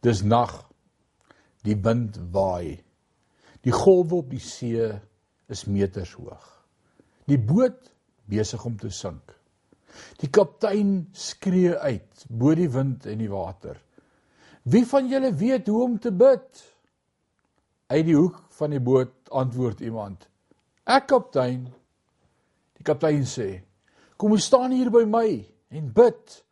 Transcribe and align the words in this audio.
Dis 0.00 0.22
nag. 0.22 0.52
Die 1.66 1.76
wind 1.76 2.16
waai. 2.32 2.80
Die 3.60 3.74
golwe 3.74 4.22
op 4.22 4.30
die 4.32 4.40
see 4.40 4.88
is 5.52 5.66
meters 5.68 6.14
hoog. 6.16 6.46
Die 7.28 7.38
boot 7.38 7.90
besig 8.30 8.64
om 8.64 8.78
te 8.80 8.88
sink. 8.94 9.34
Die 10.22 10.30
kaptein 10.32 11.10
skree 11.12 11.74
uit 11.74 12.24
bo 12.30 12.54
die 12.56 12.70
wind 12.72 13.06
en 13.10 13.20
die 13.20 13.30
water. 13.30 13.76
Wie 14.62 14.86
van 14.86 15.08
julle 15.10 15.32
weet 15.36 15.68
hoe 15.68 15.82
om 15.84 15.98
te 15.98 16.12
bid? 16.12 16.62
Uit 17.90 18.06
die 18.06 18.16
hoek 18.16 18.38
van 18.56 18.72
die 18.72 18.80
boot 18.80 19.32
antwoord 19.34 19.80
iemand. 19.84 20.28
Ek 20.86 21.08
kaptein. 21.10 21.66
Die 22.78 22.86
kaptein 22.86 23.26
sê: 23.26 23.62
"Kom 24.16 24.32
ons 24.32 24.46
staan 24.46 24.72
hier 24.72 24.90
by 24.90 25.04
my 25.04 25.44
en 25.68 25.92
bid." 25.92 26.44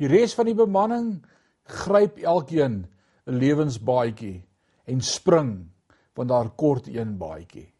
Die 0.00 0.08
res 0.08 0.34
van 0.34 0.48
die 0.48 0.56
bemanning 0.56 1.20
gryp 1.64 2.18
elkeen 2.18 2.86
'n 3.26 3.38
lewensbaadjie 3.38 4.42
en 4.84 5.00
spring 5.00 5.68
want 6.14 6.28
daar 6.28 6.50
kort 6.50 6.86
een 6.86 7.16
baadjie. 7.18 7.72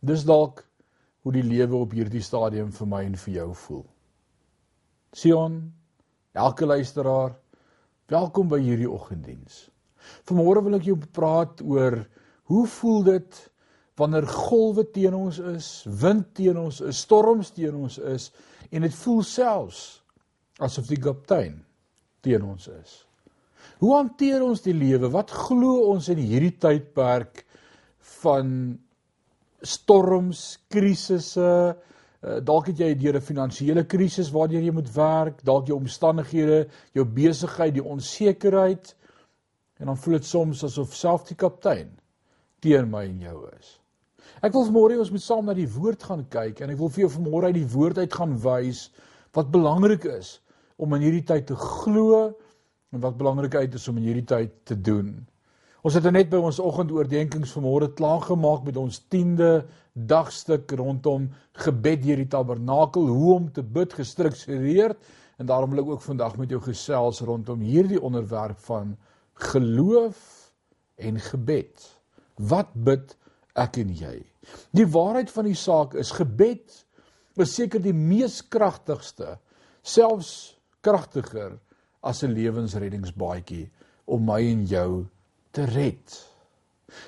Dis 0.00 0.24
dalk 0.24 0.64
hoe 1.22 1.32
die 1.32 1.44
lewe 1.46 1.76
op 1.76 1.92
hierdie 1.92 2.22
stadium 2.22 2.72
vir 2.72 2.86
my 2.86 3.04
en 3.04 3.16
vir 3.16 3.34
jou 3.34 3.54
voel. 3.54 3.86
Sion, 5.12 5.72
elke 6.32 6.66
luisteraar, 6.66 7.36
welkom 8.06 8.48
by 8.48 8.58
hierdie 8.58 8.90
oggenddiens. 8.90 9.68
Vanmôre 10.26 10.64
wil 10.64 10.74
ek 10.80 10.88
jou 10.88 10.96
praat 11.14 11.60
oor 11.62 12.00
hoe 12.50 12.66
voel 12.66 13.02
dit 13.02 13.50
wanneer 14.00 14.26
golwe 14.26 14.84
teen 14.90 15.14
ons 15.14 15.38
is, 15.38 15.84
wind 15.86 16.34
teen 16.34 16.58
ons 16.58 16.80
is, 16.80 16.98
storms 16.98 17.52
teen 17.54 17.74
ons 17.74 17.98
is 17.98 18.32
en 18.72 18.82
dit 18.82 18.94
voel 19.04 19.22
selfs 19.22 19.82
asof 20.58 20.88
die 20.90 20.98
kaptein 20.98 21.60
teen 22.22 22.44
ons 22.46 22.68
is. 22.72 23.00
Hoe 23.82 23.94
hanteer 23.96 24.42
ons 24.44 24.62
die 24.62 24.74
lewe? 24.74 25.10
Wat 25.10 25.30
glo 25.30 25.88
ons 25.90 26.08
in 26.12 26.20
hierdie 26.22 26.54
tydperk 26.62 27.44
van 28.22 28.52
storms, 29.62 30.44
krisisse? 30.70 31.52
Uh, 32.22 32.38
dalk 32.46 32.68
het 32.70 32.78
jy 32.78 32.92
deur 32.94 33.18
'n 33.18 33.28
finansiële 33.28 33.82
krisis 33.90 34.30
waardeur 34.30 34.62
jy 34.62 34.70
moet 34.70 34.90
werk, 34.94 35.42
dalk 35.42 35.66
jou 35.66 35.76
omstandighede, 35.76 36.68
jou 36.94 37.04
besigheid, 37.04 37.74
die 37.74 37.82
onsekerheid. 37.82 38.94
En 39.80 39.86
dan 39.86 39.96
voel 39.96 40.14
dit 40.14 40.24
soms 40.24 40.64
asof 40.64 40.94
self 40.94 41.26
die 41.26 41.34
kaptein 41.34 41.90
teen 42.60 42.90
my 42.90 43.04
en 43.04 43.20
jou 43.20 43.48
is. 43.58 43.80
Ek 44.42 44.52
wil 44.52 44.64
vanmôre 44.68 44.98
ons 45.02 45.10
moet 45.10 45.22
saam 45.22 45.44
na 45.46 45.54
die 45.54 45.68
woord 45.68 46.02
gaan 46.02 46.22
kyk 46.30 46.60
en 46.60 46.70
ek 46.70 46.78
wil 46.78 46.88
vir 46.88 47.04
jou 47.04 47.10
vanmôre 47.16 47.50
uit 47.50 47.58
die 47.58 47.72
woord 47.74 47.98
uit 47.98 48.14
gaan 48.14 48.36
wys 48.38 48.90
wat 49.34 49.50
belangrik 49.50 50.04
is 50.04 50.36
om 50.82 50.96
in 50.96 51.04
hierdie 51.06 51.26
tyd 51.26 51.46
te 51.50 51.58
glo 51.58 52.24
en 52.92 53.02
wat 53.04 53.18
belangrik 53.20 53.54
uit 53.54 53.76
is 53.78 53.86
om 53.88 54.00
in 54.00 54.08
hierdie 54.10 54.26
tyd 54.28 54.56
te 54.68 54.76
doen. 54.76 55.14
Ons 55.82 55.96
het 55.98 56.06
net 56.14 56.28
by 56.30 56.38
ons 56.38 56.60
oggendoordenkings 56.62 57.54
vanmôre 57.56 57.88
klaar 57.98 58.22
gemaak 58.22 58.66
met 58.66 58.76
ons 58.78 59.00
10de 59.10 59.64
dagstuk 59.92 60.70
rondom 60.78 61.26
gebed 61.64 62.04
hierdie 62.06 62.28
tabernakel, 62.30 63.08
hoe 63.10 63.32
om 63.34 63.48
te 63.50 63.64
bid 63.64 63.94
gestruktureerd 63.98 65.10
en 65.42 65.48
daarom 65.48 65.72
wil 65.74 65.82
ek 65.82 65.90
ook 65.94 66.04
vandag 66.04 66.36
met 66.38 66.52
jou 66.54 66.60
gesels 66.62 67.22
rondom 67.26 67.64
hierdie 67.66 67.98
onderwerp 67.98 68.60
van 68.68 68.94
geloof 69.50 70.20
en 71.02 71.18
gebed. 71.18 71.88
Wat 72.38 72.70
bid 72.74 73.16
ek 73.58 73.80
en 73.82 73.90
jy? 73.96 74.16
Die 74.74 74.86
waarheid 74.86 75.30
van 75.34 75.50
die 75.50 75.58
saak 75.58 75.96
is 75.98 76.14
gebed 76.14 76.78
is 77.40 77.54
seker 77.56 77.82
die 77.82 77.96
mees 77.96 78.42
kragtigste 78.52 79.38
selfs 79.82 80.61
kragtiger 80.82 81.58
as 82.02 82.22
'n 82.22 82.34
lewensreddingsbaadjie 82.34 83.70
om 84.06 84.24
my 84.26 84.40
en 84.50 84.66
jou 84.66 85.06
te 85.52 85.64
red. 85.64 86.18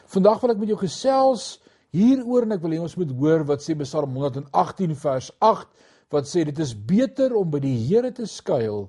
Vandag 0.06 0.40
wil 0.40 0.50
ek 0.54 0.58
met 0.58 0.68
jou 0.68 0.78
gesels 0.78 1.60
hieroor 1.94 2.46
en 2.46 2.56
ek 2.56 2.62
wil 2.62 2.70
hê 2.76 2.80
ons 2.82 2.96
moet 2.96 3.10
hoor 3.18 3.44
wat 3.44 3.62
sê 3.62 3.76
Psalm 3.78 4.16
118 4.16 4.94
vers 4.94 5.30
8 5.40 5.68
wat 6.14 6.28
sê 6.30 6.44
dit 6.44 6.58
is 6.58 6.74
beter 6.74 7.34
om 7.34 7.50
by 7.50 7.60
die 7.62 7.76
Here 7.88 8.12
te 8.14 8.26
skuil 8.26 8.88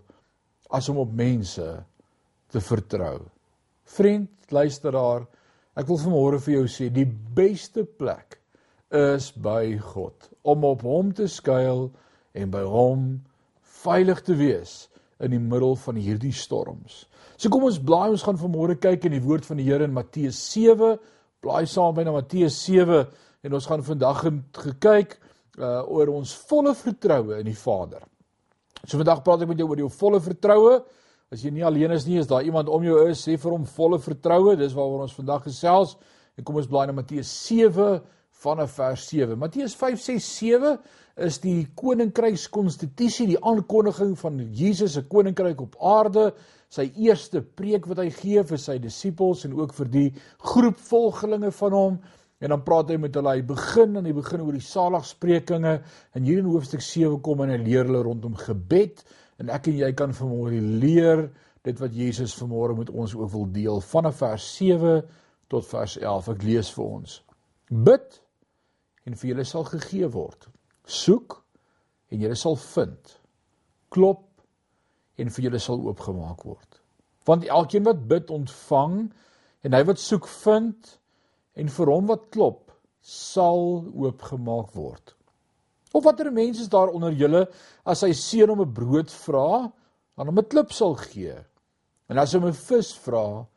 as 0.69 0.89
om 0.89 0.97
op 0.97 1.11
mense 1.13 1.67
te 2.51 2.61
vertrou. 2.61 3.25
Vriend, 3.85 4.29
luisteraar, 4.49 5.25
ek 5.75 5.87
wil 5.87 6.01
vanmôre 6.01 6.39
vir 6.45 6.59
jou 6.59 6.65
sê 6.71 6.89
die 6.93 7.07
beste 7.07 7.83
plek 7.85 8.39
is 8.95 9.31
by 9.31 9.75
God 9.93 10.29
om 10.45 10.63
op 10.63 10.85
hom 10.85 11.11
te 11.13 11.27
skuil 11.27 11.89
en 12.37 12.51
by 12.53 12.63
hom 12.69 13.07
veilig 13.85 14.21
te 14.25 14.35
wees 14.37 14.85
in 15.23 15.31
die 15.31 15.41
middel 15.41 15.77
van 15.79 15.99
hierdie 15.99 16.33
storms. 16.35 17.05
So 17.37 17.51
kom 17.51 17.67
ons 17.67 17.79
blaai 17.83 18.09
ons 18.13 18.23
gaan 18.25 18.39
vanmôre 18.39 18.77
kyk 18.81 19.07
in 19.07 19.15
die 19.17 19.23
woord 19.23 19.47
van 19.47 19.59
die 19.59 19.67
Here 19.67 19.87
in 19.87 19.95
Matteus 19.95 20.39
7. 20.51 20.95
Blaai 21.43 21.65
saam 21.69 21.95
by 21.95 22.05
na 22.07 22.15
Matteus 22.15 22.57
7 22.65 23.03
en 23.45 23.55
ons 23.55 23.69
gaan 23.69 23.85
vandag 23.85 24.25
gekyk 24.65 25.17
uh 25.55 25.83
oor 25.87 26.11
ons 26.11 26.33
volle 26.49 26.73
vertroue 26.75 27.37
in 27.39 27.47
die 27.47 27.55
Vader. 27.55 28.01
So 28.83 28.99
vandag 28.99 29.21
praat 29.23 29.45
ek 29.45 29.51
met 29.53 29.61
jou 29.61 29.69
oor 29.69 29.83
jou 29.85 29.91
volle 30.01 30.19
vertroue. 30.23 30.79
As 31.31 31.43
jy 31.43 31.51
nie 31.55 31.63
alleen 31.65 31.93
is 31.95 32.05
nie, 32.07 32.19
is 32.19 32.27
daar 32.29 32.43
iemand 32.45 32.69
om 32.69 32.83
jou 32.85 32.97
is, 33.09 33.23
sê 33.23 33.37
vir 33.39 33.55
hom 33.55 33.63
volle 33.77 33.99
vertroue. 34.03 34.57
Dis 34.59 34.75
waaroor 34.75 35.05
ons 35.07 35.15
vandag 35.15 35.45
gesels. 35.47 35.95
En 36.35 36.43
kom 36.43 36.59
ons 36.59 36.67
blaai 36.69 36.89
na 36.89 36.97
Matteus 36.97 37.31
7 37.47 38.01
vanaf 38.43 38.75
vers 38.79 39.07
7. 39.09 39.37
Matteus 39.39 39.75
5 39.79 40.01
6 40.01 40.27
7 40.37 40.75
is 41.25 41.39
die 41.43 41.61
koninkrykskonstitusie, 41.79 43.29
die 43.29 43.39
aankondiging 43.39 44.17
van 44.19 44.41
Jesus 44.51 44.97
se 44.97 45.05
koninkryk 45.07 45.61
op 45.63 45.77
aarde, 45.79 46.31
sy 46.71 46.89
eerste 46.99 47.39
preek 47.41 47.87
wat 47.87 48.01
hy 48.03 48.09
gee 48.11 48.43
vir 48.43 48.59
sy 48.59 48.75
disippels 48.83 49.45
en 49.47 49.55
ook 49.55 49.73
vir 49.77 49.91
die 49.93 50.07
groep 50.51 50.81
volgelinge 50.89 51.53
van 51.55 51.75
hom. 51.77 51.99
En 52.43 52.51
dan 52.51 52.65
praat 52.65 52.91
hy 52.91 52.97
met 52.99 53.15
hulle, 53.15 53.37
hy 53.37 53.45
begin 53.47 53.95
en 53.95 54.07
hy 54.09 54.11
begin 54.17 54.43
oor 54.43 54.57
die 54.57 54.65
saligsprekinge 54.65 55.77
en 55.79 56.27
hier 56.27 56.41
in 56.41 56.49
hoofstuk 56.51 56.83
7 56.83 57.21
kom 57.23 57.45
en 57.45 57.53
hy 57.53 57.61
leer 57.63 57.87
hulle 57.87 58.03
rondom 58.03 58.35
gebed 58.41 59.05
en 59.39 59.51
ek 59.55 59.69
en 59.71 59.79
jy 59.79 59.91
kan 59.95 60.13
vanmôre 60.15 60.59
leer 60.83 61.29
dit 61.65 61.79
wat 61.81 61.95
Jesus 61.95 62.35
vanmôre 62.37 62.75
met 62.77 62.91
ons 62.91 63.15
ook 63.15 63.31
wil 63.31 63.47
deel 63.55 63.79
vanaf 63.87 64.19
vers 64.19 64.49
7 64.59 64.99
tot 65.51 65.65
vers 65.71 65.95
11. 66.01 66.29
Ek 66.35 66.45
lees 66.45 66.69
vir 66.75 66.85
ons. 66.99 67.17
Bid 67.87 68.19
en 69.05 69.15
vir 69.15 69.29
julle 69.29 69.45
sal 69.45 69.63
gegee 69.63 70.07
word 70.11 70.49
soek 70.85 71.39
en 72.13 72.21
julle 72.21 72.37
sal 72.37 72.57
vind. 72.61 73.13
Klop 73.93 74.25
en 75.17 75.31
vir 75.31 75.47
julle 75.47 75.61
sal 75.61 75.81
oopgemaak 75.81 76.45
word. 76.45 76.81
Want 77.25 77.47
elkeen 77.49 77.85
wat 77.87 78.05
bid 78.09 78.29
ontvang 78.33 78.99
en 79.65 79.73
hy 79.73 79.81
wat 79.87 80.01
soek 80.01 80.27
vind 80.43 80.91
en 81.57 81.71
vir 81.71 81.91
hom 81.91 82.09
wat 82.11 82.29
klop 82.35 82.73
sal 83.05 83.85
oopgemaak 83.93 84.73
word. 84.77 85.15
Of 85.95 86.03
watter 86.03 86.31
mense 86.33 86.61
is 86.61 86.71
daar 86.71 86.91
onder 86.93 87.15
julle 87.15 87.45
as 87.87 88.03
hy 88.03 88.11
seun 88.13 88.51
om 88.51 88.61
'n 88.61 88.73
brood 88.73 89.11
vra, 89.11 89.71
dan 90.17 90.27
hom 90.27 90.39
'n 90.39 90.49
klip 90.51 90.73
sal 90.73 90.95
gee. 90.95 91.35
En 92.09 92.17
as 92.17 92.33
hy 92.33 92.39
'n 92.39 92.53
vis 92.53 92.93
vra, 92.93 93.47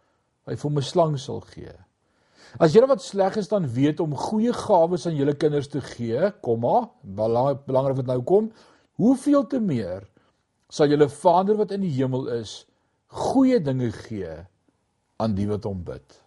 hy 0.46 0.54
vir 0.54 0.70
hom 0.70 0.78
'n 0.78 0.82
slang 0.82 1.18
sal 1.18 1.40
gee. 1.40 1.74
As 2.56 2.72
julle 2.72 2.88
wat 2.88 3.04
sleg 3.04 3.36
is 3.36 3.50
dan 3.50 3.66
weet 3.68 4.00
om 4.00 4.16
goeie 4.16 4.54
gawes 4.56 5.04
aan 5.06 5.18
julle 5.18 5.36
kinders 5.36 5.68
te 5.68 5.82
gee, 5.84 6.30
kom 6.40 6.62
maar, 6.64 6.88
belangrik 7.02 7.66
belangrik 7.68 8.00
wat 8.00 8.08
nou 8.08 8.22
kom, 8.24 8.48
hoeveel 8.96 9.44
te 9.46 9.60
meer 9.60 10.06
sal 10.72 10.88
julle 10.88 11.08
Vader 11.12 11.58
wat 11.60 11.74
in 11.76 11.84
die 11.84 11.92
hemel 11.98 12.28
is 12.38 12.62
goeie 13.08 13.60
dinge 13.60 13.90
gee 14.04 14.32
aan 15.18 15.36
die 15.36 15.46
wat 15.48 15.66
hom 15.68 15.80
bid. 15.84 16.18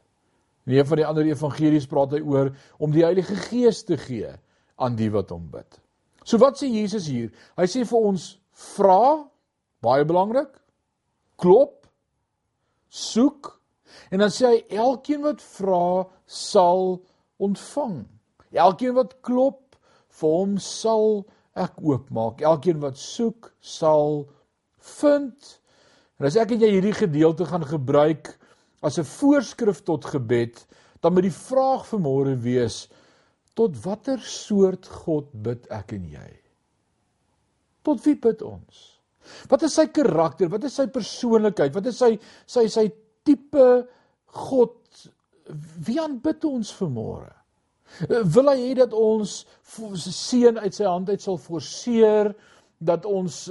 In 0.70 0.78
een 0.78 0.88
van 0.88 1.02
die 1.02 1.06
ander 1.08 1.28
evangelies 1.30 1.88
praat 1.90 2.14
hy 2.16 2.22
oor 2.22 2.52
om 2.82 2.94
die 2.94 3.06
Heilige 3.06 3.38
Gees 3.48 3.84
te 3.86 3.98
gee 4.02 4.30
aan 4.82 4.98
die 4.98 5.10
wat 5.14 5.34
hom 5.34 5.48
bid. 5.54 5.80
So 6.26 6.38
wat 6.42 6.60
sê 6.60 6.70
Jesus 6.70 7.08
hier? 7.10 7.32
Hy 7.58 7.66
sê 7.70 7.86
vir 7.88 8.10
ons 8.12 8.28
vra, 8.76 9.26
baie 9.82 10.06
belangrik, 10.06 10.54
klop, 11.42 11.88
soek 12.92 13.56
En 14.12 14.24
dan 14.24 14.32
sê 14.34 14.48
hy 14.48 14.80
elkeen 14.84 15.24
wat 15.26 15.42
vra 15.42 16.08
sal 16.26 17.02
ontvang. 17.42 18.04
Elkeen 18.52 18.96
wat 18.98 19.18
klop, 19.26 19.76
vir 20.20 20.36
hom 20.36 20.58
sal 20.62 21.24
ek 21.60 21.80
oopmaak. 21.84 22.44
Elkeen 22.44 22.82
wat 22.84 23.00
soek, 23.00 23.52
sal 23.60 24.26
vind. 25.00 25.56
En 26.20 26.28
as 26.30 26.38
ek 26.40 26.54
en 26.56 26.64
jy 26.64 26.72
hierdie 26.76 26.96
gedeelte 26.96 27.48
gaan 27.50 27.66
gebruik 27.66 28.36
as 28.82 28.98
'n 29.00 29.08
voorskrif 29.08 29.84
tot 29.84 30.06
gebed, 30.06 30.66
dan 31.02 31.14
moet 31.14 31.24
die 31.30 31.40
vraag 31.50 31.86
vir 31.86 32.00
môre 32.00 32.36
wees: 32.36 32.88
tot 33.56 33.76
watter 33.86 34.20
soort 34.20 34.88
God 34.88 35.30
bid 35.34 35.68
ek 35.70 35.94
en 35.94 36.06
jy? 36.06 36.32
Tot 37.84 38.02
wie 38.06 38.16
bid 38.16 38.42
ons? 38.42 39.02
Wat 39.50 39.64
is 39.64 39.76
sy 39.78 39.88
karakter? 39.94 40.50
Wat 40.50 40.64
is 40.64 40.76
sy 40.78 40.88
persoonlikheid? 40.88 41.74
Wat 41.74 41.86
is 41.86 41.98
sy 41.98 42.18
sy 42.50 42.68
sy 42.68 42.88
tipe 43.28 43.68
God 44.26 44.78
wie 45.86 46.00
aanbid 46.00 46.46
ons 46.48 46.72
vanmôre? 46.80 47.32
Wil 48.08 48.52
hy 48.54 48.58
hê 48.62 48.74
dat 48.80 48.94
ons 48.96 49.42
seën 49.68 50.60
uit 50.62 50.76
sy 50.76 50.88
hand 50.88 51.10
uit 51.12 51.22
sal 51.22 51.40
forceer 51.42 52.32
dat 52.80 53.06
ons 53.06 53.44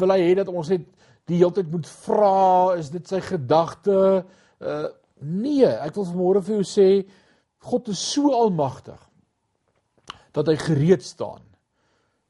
wil 0.00 0.14
hy 0.14 0.20
hê 0.20 0.34
dat 0.38 0.50
ons 0.52 0.68
net 0.72 0.84
die 1.30 1.38
hele 1.40 1.54
tyd 1.54 1.70
moet 1.72 1.88
vra, 2.04 2.76
is 2.76 2.90
dit 2.92 3.06
sy 3.08 3.22
gedagte? 3.24 4.24
Uh 4.60 4.88
nee, 5.20 5.68
ek 5.68 5.98
wil 5.98 6.08
vanmôre 6.08 6.40
vir 6.44 6.60
jou 6.60 6.66
sê 6.66 6.88
God 7.68 7.90
is 7.92 8.00
so 8.00 8.32
almagtig 8.32 9.00
dat 10.32 10.48
hy 10.48 10.56
gereed 10.56 11.04
staan 11.04 11.42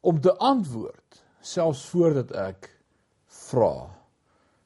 om 0.02 0.18
te 0.18 0.32
antwoord 0.42 1.20
selfs 1.40 1.84
voordat 1.92 2.32
ek 2.34 2.66
vra. 3.46 3.90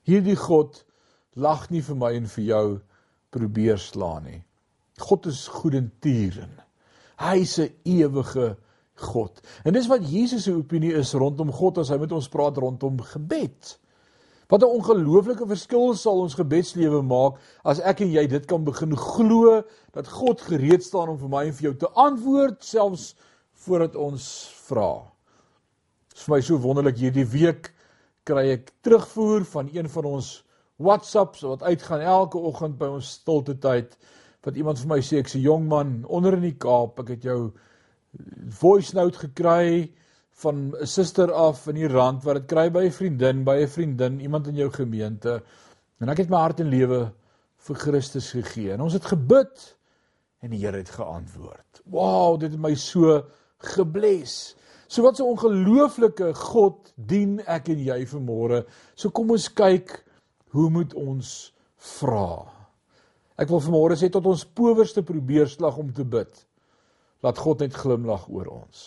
Hierdie 0.09 0.39
God 0.41 0.81
lag 1.35 1.71
nie 1.71 1.83
vir 1.83 1.97
my 1.99 2.13
en 2.15 2.27
vir 2.31 2.45
jou 2.45 2.67
probeer 3.35 3.79
slaan 3.79 4.29
nie. 4.29 4.43
God 5.03 5.27
is 5.27 5.47
goedentierend. 5.51 6.61
Hy 7.19 7.37
is 7.43 7.59
'n 7.59 7.71
ewige 7.85 8.57
God. 8.95 9.41
En 9.65 9.73
dis 9.73 9.87
wat 9.87 10.07
Jesus 10.07 10.45
se 10.45 10.53
opinie 10.55 10.93
is 10.95 11.15
rondom 11.15 11.53
God 11.53 11.79
as 11.79 11.89
hy 11.89 11.99
met 11.99 12.13
ons 12.13 12.29
praat 12.29 12.57
rondom 12.57 13.01
gebed. 13.01 13.79
Wat 14.49 14.63
'n 14.63 14.77
ongelooflike 14.79 15.47
verskil 15.47 15.95
sal 15.95 16.21
ons 16.21 16.35
gebedslewe 16.35 17.03
maak 17.03 17.41
as 17.65 17.81
ek 17.81 18.01
en 18.01 18.13
jy 18.13 18.27
dit 18.27 18.47
kan 18.47 18.65
begin 18.65 18.97
glo 18.97 19.63
dat 19.93 20.09
God 20.09 20.41
gereed 20.41 20.85
staan 20.85 21.09
om 21.09 21.19
vir 21.19 21.29
my 21.29 21.47
en 21.47 21.53
vir 21.53 21.63
jou 21.63 21.75
te 21.75 21.89
antwoord 21.89 22.65
selfs 22.65 23.15
voordat 23.65 23.97
ons 23.97 24.51
vra. 24.69 25.03
Dit 26.09 26.19
is 26.19 26.25
vir 26.25 26.35
my 26.35 26.41
so 26.41 26.59
wonderlik 26.59 26.97
hierdie 26.97 27.27
week 27.27 27.73
kry 28.25 28.51
ek 28.53 28.73
terugvoer 28.83 29.45
van 29.45 29.71
een 29.73 29.89
van 29.89 30.05
ons 30.05 30.45
WhatsApps 30.77 31.41
wat 31.41 31.63
uitgaan 31.63 32.01
elke 32.01 32.39
oggend 32.39 32.79
by 32.79 32.87
ons 32.87 33.11
stilte 33.21 33.59
tyd 33.59 33.97
wat 34.45 34.57
iemand 34.57 34.79
vir 34.79 34.89
my 34.89 35.01
sê 35.01 35.19
ek's 35.19 35.35
'n 35.35 35.41
jong 35.41 35.69
man 35.69 36.05
onder 36.09 36.35
in 36.35 36.43
die 36.49 36.59
Kaap 36.59 37.01
ek 37.01 37.09
het 37.09 37.23
jou 37.23 37.53
voice 38.49 38.95
note 38.95 39.19
gekry 39.19 39.93
van 40.43 40.75
'n 40.81 40.87
suster 40.87 41.33
af 41.33 41.67
in 41.67 41.75
die 41.75 41.89
rand 41.89 42.25
wat 42.25 42.35
dit 42.35 42.47
kry 42.47 42.71
by 42.71 42.85
'n 42.87 42.93
vriendin, 42.93 43.45
by 43.45 43.57
'n 43.63 43.69
vriendin, 43.69 44.21
iemand 44.21 44.47
in 44.47 44.55
jou 44.55 44.71
gemeente. 44.71 45.43
En 46.01 46.09
ek 46.09 46.19
het 46.19 46.29
my 46.29 46.37
hart 46.37 46.61
en 46.61 46.69
lewe 46.69 47.13
vir 47.57 47.77
Christus 47.77 48.31
gegee. 48.31 48.73
En 48.73 48.81
ons 48.81 48.93
het 48.93 49.05
gebid 49.05 49.77
en 50.41 50.51
die 50.51 50.61
Here 50.61 50.77
het 50.77 50.91
geantwoord. 50.91 51.83
Wow, 51.85 52.41
dit 52.41 52.51
het 52.51 52.61
my 52.61 52.75
so 52.75 53.23
gebless. 53.59 54.57
So 54.89 55.03
wat 55.03 55.15
'n 55.15 55.17
so 55.17 55.31
ongelooflike 55.31 56.35
God 56.35 56.93
dien 56.97 57.41
ek 57.47 57.69
en 57.69 57.79
jy 57.79 58.07
vanmôre. 58.07 58.65
So 58.95 59.11
kom 59.11 59.31
ons 59.31 59.49
kyk 59.49 60.05
hoe 60.55 60.71
moet 60.71 60.95
ons 60.95 61.31
vra. 61.99 62.45
Ek 63.35 63.51
wil 63.51 63.63
vanmôre 63.63 63.97
sê 63.99 64.11
tot 64.13 64.27
ons 64.31 64.47
powerste 64.57 65.03
probeer 65.07 65.51
slag 65.51 65.79
om 65.83 65.91
te 65.93 66.07
bid 66.07 66.45
laat 67.25 67.41
God 67.41 67.65
net 67.65 67.75
glimlag 67.75 68.29
oor 68.29 68.51
ons. 68.53 68.85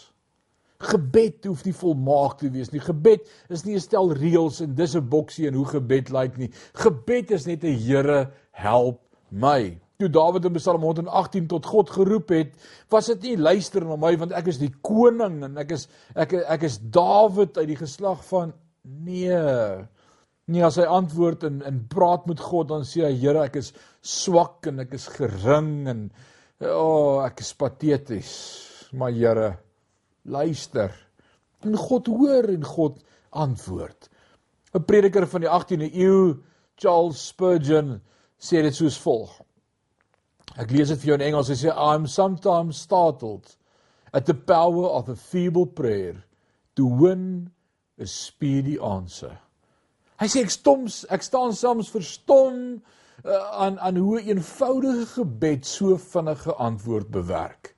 Gebed 0.87 1.47
hoef 1.49 1.63
nie 1.65 1.73
volmaak 1.73 2.37
te 2.37 2.51
wees 2.53 2.69
nie. 2.69 2.81
Gebed 2.83 3.25
is 3.49 3.65
nie 3.65 3.75
'n 3.75 3.81
stel 3.81 4.13
reëls 4.13 4.61
en 4.61 4.75
dis 4.75 4.95
'n 4.95 5.09
boksie 5.09 5.47
en 5.47 5.55
hoe 5.55 5.65
gebed 5.65 6.11
lyk 6.13 6.37
nie. 6.37 6.51
Gebed 6.73 7.31
is 7.31 7.47
net 7.47 7.63
'n 7.63 7.73
Here 7.73 8.31
help 8.51 9.01
my. 9.31 9.79
Toe 9.97 10.09
Dawid 10.09 10.45
in 10.45 10.53
Psalm 10.53 10.81
118 10.81 11.47
tot 11.47 11.65
God 11.65 11.89
geroep 11.89 12.29
het, 12.29 12.53
was 12.89 13.07
dit 13.07 13.21
nie 13.21 13.37
luister 13.37 13.83
na 13.83 13.95
my 13.95 14.15
want 14.17 14.31
ek 14.31 14.47
is 14.47 14.59
die 14.59 14.73
koning 14.81 15.43
en 15.43 15.57
ek 15.57 15.71
is 15.71 15.87
ek 16.15 16.33
ek 16.33 16.63
is 16.63 16.77
Dawid 16.77 17.57
uit 17.57 17.67
die 17.67 17.81
geslag 17.81 18.23
van 18.25 18.53
nee. 18.83 19.87
Nie 20.47 20.63
as 20.63 20.77
hy 20.79 20.85
antwoord 20.87 21.43
en 21.43 21.61
en 21.67 21.81
praat 21.91 22.27
met 22.29 22.39
God 22.39 22.69
dan 22.71 22.85
sê 22.87 23.03
hy 23.07 23.15
Here 23.19 23.43
ek 23.43 23.59
is 23.59 23.73
swak 24.01 24.69
en 24.71 24.79
ek 24.85 24.93
is 24.95 25.07
gering 25.11 25.87
en 25.91 26.09
O, 26.57 26.69
oh, 26.73 27.17
ek 27.21 27.43
is 27.43 27.51
pateties. 27.53 28.31
Maar 28.97 29.11
Here, 29.13 29.49
luister. 30.25 30.95
En 31.61 31.75
God 31.77 32.07
hoor 32.09 32.47
en 32.49 32.63
God 32.65 33.03
antwoord. 33.29 34.09
'n 34.73 34.85
Prediker 34.85 35.27
van 35.27 35.41
die 35.41 35.49
18de 35.49 35.89
eeu, 35.93 36.43
Charles 36.75 37.27
Spurgeon, 37.27 37.99
sê 38.37 38.61
dit 38.61 38.75
soos 38.75 38.97
volg. 39.01 39.31
Ek 40.57 40.71
lees 40.71 40.89
dit 40.89 40.99
vir 41.01 41.11
jou 41.11 41.17
in 41.17 41.25
Engels. 41.29 41.49
Hy 41.49 41.57
sê 41.61 41.73
I'm 41.73 42.07
sometimes 42.07 42.81
startled 42.81 43.55
at 44.13 44.25
the 44.25 44.33
power 44.33 44.89
of 44.89 45.09
a 45.09 45.15
feeble 45.15 45.65
prayer 45.65 46.23
to 46.75 46.85
win 46.85 47.51
a 47.99 48.05
speedy 48.05 48.77
answer. 48.79 49.37
Hy 50.17 50.27
sê 50.31 50.41
ek 50.45 50.53
stoms, 50.53 51.03
ek 51.13 51.25
staan 51.25 51.53
soms 51.53 51.91
verstom 51.93 52.61
uh, 52.73 53.41
aan 53.61 53.77
aan 53.79 53.97
hoe 54.01 54.19
'n 54.21 54.27
eenvoudige 54.27 55.05
gebed 55.13 55.65
so 55.65 55.97
vinnige 55.97 56.53
antwoord 56.53 57.11
bewerk. 57.13 57.75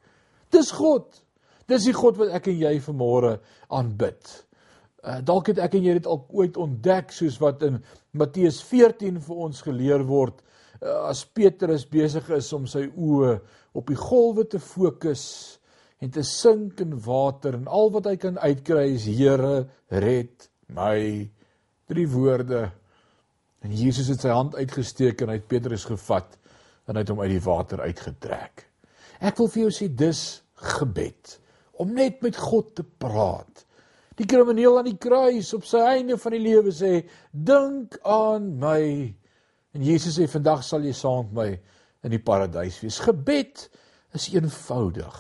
Dis 0.49 0.71
God. 0.71 1.23
Dis 1.67 1.83
die 1.83 1.93
God 1.93 2.17
wat 2.17 2.31
ek 2.33 2.47
en 2.47 2.57
jy 2.57 2.79
vanmôre 2.81 3.39
aanbid. 3.67 4.45
Uh, 5.03 5.19
dalk 5.23 5.47
het 5.47 5.59
ek 5.59 5.75
en 5.77 5.83
jy 5.83 5.93
dit 5.99 6.07
al 6.07 6.25
ooit 6.29 6.57
ontdek 6.57 7.11
soos 7.11 7.37
wat 7.39 7.61
in 7.63 7.83
Matteus 8.11 8.63
14 8.63 9.19
vir 9.23 9.35
ons 9.35 9.61
geleer 9.61 10.03
word 10.03 10.41
uh, 10.81 11.07
as 11.07 11.25
Petrus 11.25 11.85
besig 11.87 12.29
is 12.35 12.49
om 12.53 12.65
sy 12.67 12.87
oë 12.87 13.37
op 13.79 13.87
die 13.87 13.99
golwe 13.99 14.43
te 14.49 14.59
fokus 14.59 15.23
en 16.03 16.11
te 16.11 16.23
sink 16.23 16.81
in 16.83 16.97
water 17.05 17.55
en 17.55 17.67
al 17.67 17.91
wat 17.95 18.09
hy 18.11 18.15
kan 18.19 18.39
uitkry 18.39 18.89
is 18.95 19.07
Here 19.07 19.69
red 19.87 20.49
my 20.67 21.29
drie 21.89 22.07
woorde 22.09 22.67
En 23.59 23.75
Jesus 23.75 24.07
het 24.07 24.23
sy 24.23 24.31
hand 24.31 24.55
uitgesteek 24.55 25.21
en 25.23 25.33
hy 25.33 25.39
het 25.39 25.47
Petrus 25.51 25.85
gevat 25.89 26.37
en 26.87 26.95
hy 26.95 27.03
het 27.03 27.11
hom 27.11 27.21
uit 27.21 27.33
die 27.33 27.43
water 27.43 27.81
uitgetrek. 27.83 28.65
Ek 29.19 29.39
wil 29.39 29.49
vir 29.51 29.65
jou 29.65 29.71
sê 29.75 29.89
dis 29.91 30.21
gebed 30.79 31.35
om 31.79 31.91
net 31.95 32.21
met 32.23 32.39
God 32.39 32.71
te 32.79 32.85
praat. 33.03 33.65
Die 34.19 34.27
krimineel 34.27 34.79
aan 34.79 34.87
die 34.87 34.99
kruis 34.99 35.51
op 35.55 35.67
sy 35.67 35.81
einde 35.95 36.17
van 36.19 36.35
die 36.35 36.43
lewe 36.43 36.71
sê 36.75 36.93
dink 37.31 37.99
aan 38.07 38.49
my. 38.59 38.83
En 39.75 39.83
Jesus 39.85 40.17
sê 40.19 40.27
vandag 40.27 40.63
sal 40.67 40.87
jy 40.87 40.95
saam 40.95 41.27
met 41.29 41.35
my 41.39 41.49
in 42.07 42.15
die 42.15 42.23
paradys 42.23 42.79
wees. 42.83 42.99
Gebed 43.03 43.67
is 44.15 44.29
eenvoudig. 44.31 45.19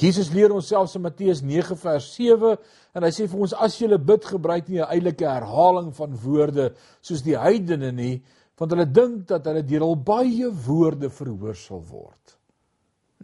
Jesus 0.00 0.30
leer 0.32 0.52
ons 0.54 0.68
selfs 0.72 0.96
in 0.96 1.04
Matteus 1.04 1.42
9 1.44 1.76
vers 1.76 2.06
7 2.16 2.54
en 2.96 3.04
hy 3.04 3.10
sê 3.12 3.26
vir 3.28 3.40
ons 3.44 3.56
as 3.66 3.76
jy 3.76 3.98
bid 3.98 4.24
gebruik 4.24 4.68
nie 4.68 4.80
'n 4.80 4.88
eilike 4.88 5.26
herhaling 5.28 5.92
van 5.92 6.16
woorde 6.24 6.72
soos 7.02 7.22
die 7.22 7.36
heidene 7.36 7.92
nie 7.92 8.22
want 8.60 8.72
hulle 8.72 8.86
dink 8.86 9.26
dat 9.28 9.46
hulle 9.48 9.62
deur 9.64 9.82
al 9.86 9.96
baie 9.96 10.48
woorde 10.66 11.08
verhoor 11.08 11.56
sal 11.56 11.80
word. 11.80 12.36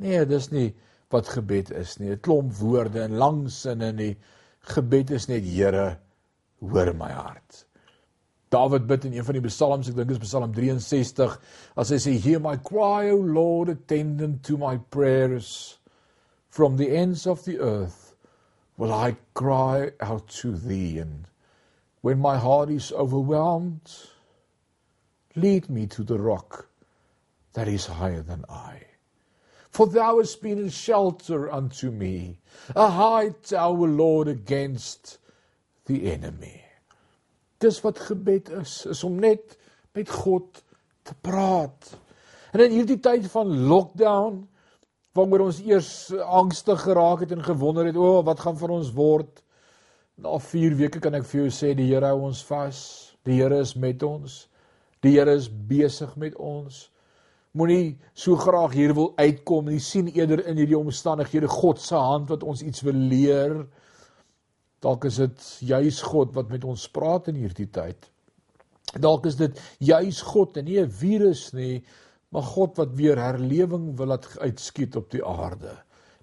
Nee, 0.00 0.24
dis 0.24 0.50
nie 0.52 0.74
wat 1.12 1.28
gebed 1.28 1.70
is 1.76 1.98
nie. 2.00 2.10
'n 2.10 2.20
Klomp 2.20 2.52
woorde 2.60 3.02
en 3.02 3.18
lang 3.18 3.50
sinne 3.50 3.92
nie. 3.92 4.16
Gebed 4.60 5.10
is 5.10 5.28
net 5.28 5.44
Here, 5.44 5.98
hoor 6.60 6.92
my 6.94 7.12
hart. 7.12 7.64
Dawid 8.50 8.86
bid 8.86 9.04
in 9.04 9.12
een 9.12 9.24
van 9.24 9.34
die 9.34 9.48
psalms, 9.48 9.88
ek 9.88 9.96
dink 9.96 10.08
dit 10.08 10.22
is 10.22 10.28
Psalm 10.28 10.54
63, 10.54 11.38
as 11.76 11.90
hy 11.90 11.96
sê 11.96 12.12
hear 12.18 12.40
my 12.40 12.56
cry 12.56 13.10
o 13.10 13.16
Lord 13.16 13.68
attend 13.70 14.42
to 14.42 14.56
my 14.56 14.78
prayers. 14.78 15.78
From 16.56 16.78
the 16.78 16.88
ends 16.88 17.26
of 17.26 17.44
the 17.44 17.58
earth 17.58 18.14
will 18.78 18.90
I 18.90 19.18
cry 19.34 19.90
out 20.00 20.26
to 20.40 20.56
thee, 20.56 20.98
and 20.98 21.28
when 22.00 22.18
my 22.18 22.38
heart 22.38 22.70
is 22.70 22.92
overwhelmed, 22.92 23.92
lead 25.34 25.68
me 25.68 25.86
to 25.88 26.02
the 26.02 26.18
rock 26.18 26.66
that 27.52 27.68
is 27.68 27.84
higher 27.84 28.22
than 28.22 28.46
I. 28.48 28.80
For 29.68 29.86
thou 29.86 30.16
hast 30.16 30.40
been 30.40 30.64
a 30.64 30.70
shelter 30.70 31.52
unto 31.52 31.90
me, 31.90 32.38
a 32.74 32.88
high 32.88 33.34
tower, 33.42 33.86
Lord, 33.86 34.26
against 34.26 35.18
the 35.84 36.10
enemy. 36.10 36.64
Dis 37.58 37.84
wat 37.84 37.98
gebed 37.98 38.48
is, 38.48 38.86
is 38.86 39.04
om 39.04 39.20
net 39.20 39.58
met 39.92 40.08
God 40.08 40.64
te 41.04 41.12
praat. 41.20 41.98
En 42.56 42.64
in 42.64 42.78
hierdie 42.80 43.02
tyd 43.04 43.28
van 43.28 43.58
lockdown, 43.68 44.46
waaroor 45.16 45.46
ons 45.48 45.60
eers 45.64 45.90
angstig 46.22 46.82
geraak 46.84 47.24
het 47.24 47.32
en 47.32 47.42
gewonder 47.42 47.88
het, 47.88 47.96
o, 47.96 48.18
oh, 48.18 48.24
wat 48.26 48.40
gaan 48.40 48.58
van 48.60 48.76
ons 48.78 48.92
word? 48.96 49.42
Na 50.16 50.38
4 50.40 50.76
weke 50.76 51.00
kan 51.00 51.16
ek 51.18 51.26
vir 51.28 51.42
jou 51.42 51.52
sê 51.52 51.74
die 51.76 51.88
Here 51.90 52.08
hou 52.12 52.28
ons 52.28 52.42
vas. 52.48 52.78
Die 53.28 53.40
Here 53.40 53.58
is 53.60 53.74
met 53.76 54.02
ons. 54.06 54.46
Die 55.04 55.16
Here 55.16 55.34
is 55.36 55.48
besig 55.48 56.14
met 56.16 56.36
ons. 56.40 56.86
Moenie 57.56 57.96
so 58.16 58.36
graag 58.36 58.74
hier 58.76 58.94
wil 58.96 59.12
uitkom 59.16 59.70
nie. 59.70 59.80
sien 59.80 60.08
eerder 60.12 60.42
in 60.48 60.58
hierdie 60.60 60.78
omstandighede 60.78 61.48
God 61.48 61.80
se 61.80 61.96
hand 61.96 62.28
wat 62.32 62.44
ons 62.44 62.62
iets 62.62 62.84
wil 62.84 62.96
leer. 62.96 63.62
Dalk 64.84 65.06
is 65.08 65.20
dit 65.22 65.46
juis 65.64 66.02
God 66.04 66.34
wat 66.36 66.52
met 66.52 66.64
ons 66.64 66.88
praat 66.92 67.28
in 67.32 67.40
hierdie 67.40 67.68
tyd. 67.72 68.10
Dalk 69.00 69.26
is 69.26 69.36
dit 69.40 69.56
juis 69.84 70.20
God 70.22 70.56
en 70.56 70.64
nie 70.64 70.80
'n 70.80 70.90
virus 70.90 71.52
nie 71.52 71.84
maar 72.34 72.42
God 72.42 72.76
wat 72.80 72.94
weer 72.98 73.18
herlewing 73.20 73.92
wil 73.96 74.12
laat 74.12 74.28
uitskiet 74.38 74.96
op 74.96 75.10
die 75.10 75.24
aarde. 75.24 75.72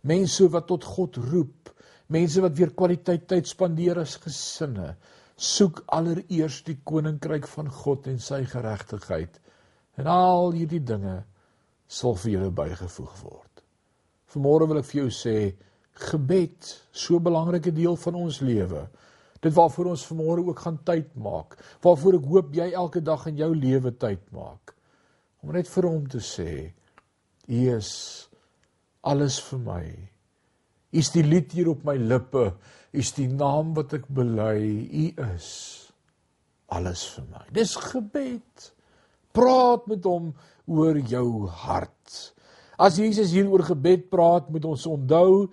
Mense 0.02 0.50
wat 0.52 0.68
tot 0.68 0.84
God 0.84 1.18
roep, 1.32 1.72
mense 2.12 2.42
wat 2.44 2.58
weer 2.58 2.74
kwaliteit 2.76 3.28
tyd 3.28 3.48
spandeer 3.48 4.02
as 4.04 4.18
gesinne, 4.22 4.96
soek 5.36 5.84
allereers 5.96 6.62
die 6.68 6.78
koninkryk 6.84 7.48
van 7.56 7.72
God 7.72 8.08
en 8.12 8.20
sy 8.22 8.44
geregtigheid. 8.50 9.40
En 9.98 10.10
al 10.10 10.52
hierdie 10.58 10.84
dinge 10.84 11.22
sal 11.88 12.18
vir 12.20 12.36
julle 12.36 12.52
bygevoeg 12.52 13.16
word. 13.24 13.64
Vanmôre 14.34 14.68
wil 14.70 14.82
ek 14.82 14.90
vir 14.90 15.04
jou 15.04 15.10
sê, 15.14 15.38
gebed, 16.10 16.70
so 16.92 17.18
'n 17.18 17.24
belangrike 17.24 17.72
deel 17.72 17.96
van 17.96 18.16
ons 18.16 18.40
lewe. 18.42 18.88
Dit 19.42 19.54
waarvoor 19.54 19.92
ons 19.92 20.06
vanmôre 20.08 20.46
ook 20.48 20.60
gaan 20.60 20.80
tyd 20.84 21.16
maak. 21.16 21.58
Waarvoor 21.82 22.14
ek 22.14 22.26
hoop 22.26 22.54
jy 22.54 22.72
elke 22.72 23.02
dag 23.02 23.28
in 23.28 23.38
jou 23.38 23.56
lewe 23.56 23.92
tyd 23.92 24.32
maak. 24.32 24.74
Om 25.44 25.52
net 25.52 25.68
vir 25.68 25.88
hom 25.90 26.06
te 26.08 26.22
sê, 26.24 26.72
U 27.52 27.62
is 27.76 27.92
alles 29.04 29.42
vir 29.50 29.60
my. 29.66 29.84
U 30.94 31.02
is 31.02 31.12
die 31.12 31.26
lied 31.26 31.52
hier 31.52 31.74
op 31.74 31.84
my 31.84 31.98
lippe. 32.00 32.46
U 32.94 33.02
is 33.04 33.12
die 33.18 33.28
naam 33.28 33.74
wat 33.76 33.98
ek 33.98 34.08
bely. 34.08 34.62
U 34.88 35.06
is 35.28 35.50
alles 36.72 37.04
vir 37.16 37.28
my. 37.34 37.44
Dis 37.52 37.76
gebed. 37.92 38.70
Praat 39.36 39.90
met 39.92 40.08
hom 40.08 40.32
oor 40.72 41.00
jou 41.12 41.50
hart. 41.66 42.20
As 42.80 42.98
Jesus 43.02 43.34
hier 43.36 43.50
oor 43.52 43.66
gebed 43.68 44.08
praat, 44.14 44.48
moet 44.54 44.66
ons 44.66 44.88
onthou 44.90 45.50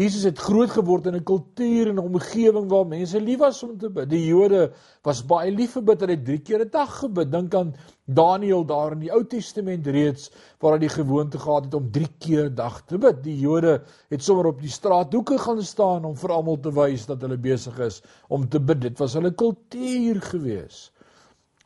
Jesus 0.00 0.22
het 0.24 0.38
groot 0.40 0.70
geword 0.72 1.06
in 1.06 1.16
'n 1.16 1.22
kultuur 1.22 1.88
en 1.88 1.96
'n 1.96 2.08
omgewing 2.08 2.68
waar 2.68 2.86
mense 2.86 3.20
lief 3.20 3.38
was 3.38 3.62
om 3.62 3.78
te 3.78 3.90
bid. 3.90 4.08
Die 4.08 4.26
Jode 4.26 4.72
was 5.02 5.26
baie 5.26 5.50
lief 5.50 5.72
vir 5.72 5.82
bid. 5.82 6.00
Hulle 6.00 6.16
het 6.16 6.24
3 6.24 6.38
keer 6.38 6.64
'n 6.64 6.70
dag 6.70 6.98
gebid. 6.98 7.30
Dink 7.30 7.54
aan 7.54 7.74
Daniël 8.06 8.64
daar 8.64 8.92
in 8.92 8.98
die 8.98 9.12
Ou 9.12 9.24
Testament 9.24 9.86
reeds 9.86 10.30
waar 10.60 10.72
hy 10.72 10.78
die 10.78 10.88
gewoonte 10.88 11.38
gehad 11.38 11.64
het 11.64 11.74
om 11.74 11.90
3 11.90 12.08
keer 12.18 12.44
'n 12.48 12.54
dag 12.54 12.82
te 12.86 12.98
bid. 12.98 13.22
Die 13.22 13.38
Jode 13.38 13.82
het 14.08 14.22
sommer 14.22 14.46
op 14.46 14.60
die 14.60 14.70
straathoeke 14.70 15.38
gaan 15.38 15.62
staan 15.62 16.04
om 16.04 16.16
vir 16.16 16.30
almal 16.30 16.60
te 16.60 16.72
wys 16.72 17.06
dat 17.06 17.20
hulle 17.20 17.36
besig 17.36 17.78
is 17.78 18.02
om 18.28 18.48
te 18.48 18.60
bid. 18.60 18.80
Dit 18.80 18.98
was 18.98 19.12
hulle 19.12 19.34
kultuur 19.34 20.22
gewees. 20.22 20.90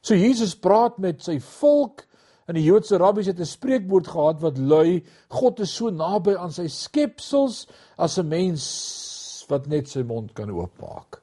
So 0.01 0.15
Jesus 0.15 0.57
praat 0.57 0.99
met 0.99 1.23
sy 1.23 1.39
volk 1.41 2.03
En 2.47 2.55
die 2.55 2.65
Joodse 2.65 2.99
rabbies 3.03 3.27
het 3.27 3.41
'n 3.41 3.45
spreekwoord 3.45 4.09
gehad 4.09 4.41
wat 4.41 4.59
lui: 4.59 5.05
God 5.29 5.61
is 5.61 5.75
so 5.75 5.91
naby 5.91 6.37
aan 6.37 6.53
sy 6.53 6.69
skepsels 6.69 7.67
as 7.97 8.19
'n 8.19 8.29
mens 8.29 9.45
wat 9.49 9.67
net 9.67 9.89
sy 9.89 10.03
mond 10.03 10.33
kan 10.33 10.51
oopmaak. 10.51 11.23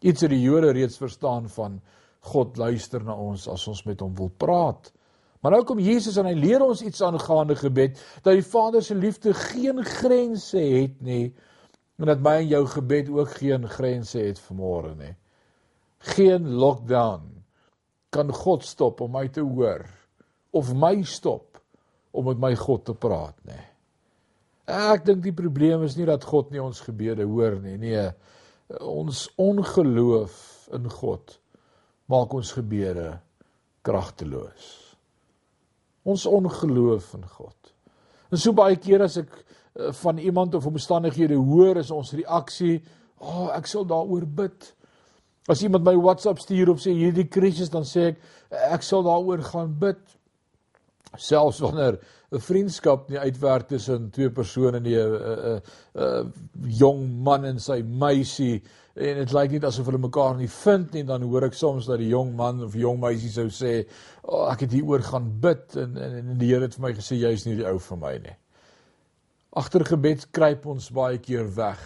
Iets 0.00 0.22
wat 0.22 0.30
die 0.30 0.42
Jode 0.42 0.70
reeds 0.72 0.96
verstaan 0.96 1.48
van 1.48 1.80
God 2.20 2.56
luister 2.56 3.04
na 3.04 3.14
ons 3.14 3.48
as 3.48 3.66
ons 3.68 3.84
met 3.84 4.00
hom 4.00 4.14
wil 4.14 4.30
praat. 4.36 4.92
Maar 5.40 5.52
nou 5.52 5.64
kom 5.64 5.78
Jesus 5.78 6.16
en 6.16 6.26
hy 6.26 6.34
leer 6.34 6.62
ons 6.62 6.82
iets 6.82 7.02
aangaande 7.02 7.56
gebed 7.56 8.00
dat 8.22 8.34
die 8.34 8.44
Vader 8.44 8.82
se 8.82 8.94
liefde 8.94 9.34
geen 9.34 9.84
grense 9.84 10.58
het 10.58 11.00
nie 11.00 11.34
en 11.98 12.06
dat 12.06 12.20
my 12.20 12.36
en 12.40 12.48
jou 12.48 12.66
gebed 12.66 13.08
ook 13.08 13.30
geen 13.30 13.68
grense 13.68 14.18
het 14.18 14.40
vanmôre 14.40 14.94
nie. 14.96 15.14
Geen 15.98 16.48
lockdown 16.48 17.44
kan 18.10 18.32
God 18.32 18.64
stop 18.64 19.00
om 19.00 19.12
my 19.12 19.28
te 19.28 19.40
hoor 19.40 19.99
of 20.56 20.72
my 20.74 21.02
stop 21.02 21.60
om 22.10 22.26
met 22.26 22.40
my 22.42 22.54
God 22.58 22.84
te 22.84 22.94
praat. 22.94 23.36
Nee. 23.46 23.66
Ek 24.70 25.04
dink 25.06 25.22
die 25.24 25.34
probleem 25.34 25.82
is 25.86 25.96
nie 25.98 26.06
dat 26.08 26.24
God 26.26 26.50
nie 26.54 26.62
ons 26.62 26.82
gebede 26.84 27.26
hoor 27.26 27.58
nie. 27.62 27.76
Nee, 27.80 28.06
ons 28.78 29.26
ongeloof 29.40 30.36
in 30.76 30.86
God 30.90 31.36
maak 32.10 32.32
ons 32.34 32.52
gebede 32.56 33.12
kragteloos. 33.86 34.70
Ons 36.06 36.26
ongeloof 36.26 37.12
in 37.18 37.26
God. 37.36 37.72
En 38.30 38.38
so 38.38 38.54
baie 38.56 38.78
keer 38.80 39.04
as 39.06 39.18
ek 39.20 39.30
eh, 39.30 39.90
van 40.02 40.18
iemand 40.18 40.54
of 40.58 40.66
omstandighede 40.66 41.38
hoor, 41.38 41.78
is 41.78 41.90
ons 41.94 42.12
reaksie, 42.14 42.80
"Ag, 43.20 43.26
oh, 43.26 43.48
ek 43.54 43.66
sal 43.66 43.86
daaroor 43.86 44.26
bid." 44.26 44.74
As 45.48 45.62
iemand 45.62 45.84
my 45.84 45.94
WhatsApp 45.96 46.38
stuur 46.38 46.70
of 46.70 46.80
sê 46.80 46.92
hierdie 46.94 47.28
krisis, 47.28 47.70
dan 47.70 47.82
sê 47.82 48.10
ek, 48.10 48.18
"Ek 48.50 48.82
sal 48.82 49.02
daaroor 49.02 49.42
gaan 49.42 49.78
bid." 49.78 50.00
Selfs 51.18 51.60
wanneer 51.60 51.98
'n 52.30 52.38
vriendskap 52.38 53.08
nie 53.10 53.18
uitwerk 53.18 53.68
tussen 53.68 54.10
twee 54.10 54.30
persone 54.30 54.80
nie 54.80 54.96
'n 54.96 55.14
'n 55.14 55.62
'n 55.94 56.32
jong 56.66 57.22
man 57.22 57.44
en 57.44 57.58
sy 57.58 57.82
meisie 57.82 58.62
en 58.94 59.16
dit 59.16 59.32
lyk 59.32 59.50
nie 59.50 59.60
asof 59.66 59.86
hulle 59.86 59.98
mekaar 59.98 60.36
nie 60.36 60.48
vind 60.48 60.92
nie 60.92 61.04
dan 61.04 61.22
hoor 61.22 61.46
ek 61.46 61.54
soms 61.54 61.86
dat 61.86 61.98
die 61.98 62.10
jong 62.10 62.34
man 62.36 62.62
of 62.62 62.74
jong 62.74 63.00
meisie 63.00 63.30
sou 63.30 63.48
sê 63.48 63.86
oh, 64.22 64.50
ek 64.50 64.60
het 64.66 64.72
hieroor 64.72 65.02
gaan 65.02 65.40
bid 65.40 65.76
en, 65.76 65.96
en 65.96 66.16
en 66.20 66.38
die 66.38 66.50
Here 66.50 66.66
het 66.66 66.74
vir 66.74 66.86
my 66.88 66.92
gesê 66.98 67.18
jy's 67.20 67.46
nie 67.46 67.56
die 67.56 67.66
ou 67.66 67.78
vir 67.78 68.00
my 68.00 68.12
nie. 68.18 68.36
Agter 69.56 69.84
gebed 69.84 70.28
kruip 70.30 70.66
ons 70.66 70.90
baie 70.94 71.18
keer 71.18 71.48
weg. 71.56 71.80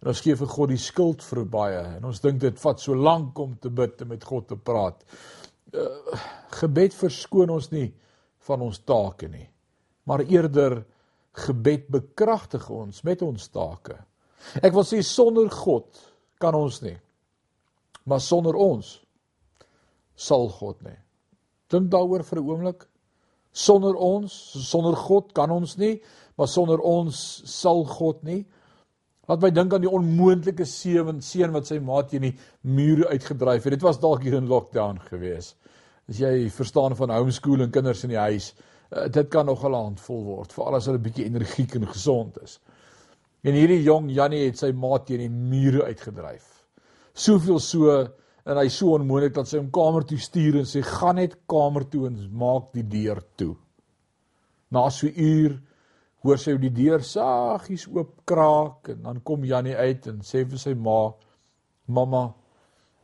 En 0.00 0.10
ons 0.12 0.20
gee 0.20 0.36
vir 0.36 0.48
God 0.48 0.72
die 0.72 0.80
skuld 0.80 1.22
vir 1.24 1.44
baie 1.44 1.80
en 1.96 2.04
ons 2.08 2.20
dink 2.20 2.40
dit 2.40 2.60
vat 2.60 2.80
so 2.80 2.96
lank 2.96 3.38
om 3.38 3.56
te 3.60 3.70
bid 3.72 4.00
en 4.00 4.08
met 4.08 4.24
God 4.24 4.48
te 4.48 4.56
praat. 4.56 5.04
Uh, 5.70 5.86
gebed 6.60 6.96
verskoon 6.96 7.52
ons 7.52 7.70
nie 7.70 7.90
van 8.48 8.62
ons 8.64 8.78
take 8.84 9.28
nie, 9.28 9.48
maar 10.08 10.24
eerder 10.24 10.80
gebed 11.46 11.88
bekragtig 11.92 12.68
ons 12.70 13.02
met 13.06 13.22
ons 13.22 13.48
take. 13.52 13.96
Ek 14.62 14.72
wil 14.74 14.86
sê 14.88 15.02
sonder 15.04 15.50
God 15.52 16.00
kan 16.40 16.56
ons 16.56 16.80
nie. 16.82 16.96
Maar 18.08 18.22
sonder 18.24 18.56
ons 18.56 18.96
sal 20.16 20.48
God 20.56 20.80
nie. 20.84 20.96
Dink 21.70 21.90
daaroor 21.92 22.24
vir 22.24 22.38
'n 22.40 22.48
oomblik. 22.48 22.86
Sonder 23.52 23.94
ons, 23.94 24.32
sonder 24.70 24.96
God 24.96 25.32
kan 25.32 25.50
ons 25.50 25.76
nie, 25.76 26.00
maar 26.36 26.48
sonder 26.48 26.80
ons 26.80 27.42
sal 27.44 27.84
God 27.84 28.22
nie. 28.24 28.46
Laat 29.28 29.42
my 29.42 29.50
dink 29.50 29.74
aan 29.74 29.82
die 29.82 29.90
onmoontlike 29.90 30.66
seun 30.66 31.20
seun 31.20 31.52
wat 31.52 31.66
sy 31.66 31.78
maat 31.78 32.08
teen 32.10 32.22
die 32.22 32.38
mure 32.62 33.08
uitgedryf 33.08 33.64
het. 33.64 33.72
Dit 33.72 33.82
was 33.82 34.00
dalk 34.00 34.22
hier 34.22 34.34
in 34.34 34.48
lockdown 34.48 34.98
geweest 34.98 35.56
as 36.10 36.18
jy 36.18 36.50
verstaan 36.50 36.96
van 36.98 37.12
homeschooling 37.14 37.70
kinders 37.72 38.02
in 38.04 38.14
die 38.14 38.18
huis, 38.20 38.50
uh, 38.90 39.06
dit 39.06 39.28
kan 39.30 39.46
nogal 39.46 39.76
handvol 39.78 40.24
word, 40.26 40.52
veral 40.52 40.80
as 40.80 40.88
hulle 40.90 41.02
bietjie 41.02 41.28
energiek 41.30 41.76
en 41.78 41.86
gesond 41.86 42.40
is. 42.42 42.58
En 43.46 43.56
hierdie 43.56 43.80
jong 43.86 44.10
Jannie 44.12 44.42
het 44.48 44.58
sy 44.60 44.72
maat 44.76 45.06
teen 45.08 45.22
die 45.22 45.30
mure 45.30 45.86
uitgedryf. 45.88 46.48
Soveel 47.14 47.60
so 47.62 47.94
en 48.44 48.58
hy 48.58 48.66
so 48.72 48.96
onmoontlik 48.96 49.36
dat 49.36 49.48
sy 49.48 49.60
hom 49.60 49.70
kamer 49.72 50.04
toe 50.08 50.18
stuur 50.20 50.60
en 50.60 50.68
sê 50.68 50.82
gaan 50.84 51.20
net 51.20 51.38
kamer 51.50 51.86
toe 51.92 52.06
en 52.08 52.18
maak 52.36 52.70
die 52.74 52.84
deur 52.90 53.22
toe. 53.40 53.54
Na 54.70 54.88
so 54.90 55.06
'n 55.06 55.14
uur 55.16 55.60
hoor 56.24 56.38
sy 56.38 56.52
hoe 56.52 56.60
die 56.60 56.74
deur 56.82 57.00
saggies 57.00 57.86
oop 57.88 58.26
kraak 58.26 58.88
en 58.92 59.02
dan 59.02 59.22
kom 59.22 59.44
Jannie 59.44 59.76
uit 59.76 60.06
en 60.06 60.20
sê 60.20 60.44
vir 60.44 60.58
sy 60.58 60.74
ma: 60.74 61.12
"Mamma, 61.86 62.34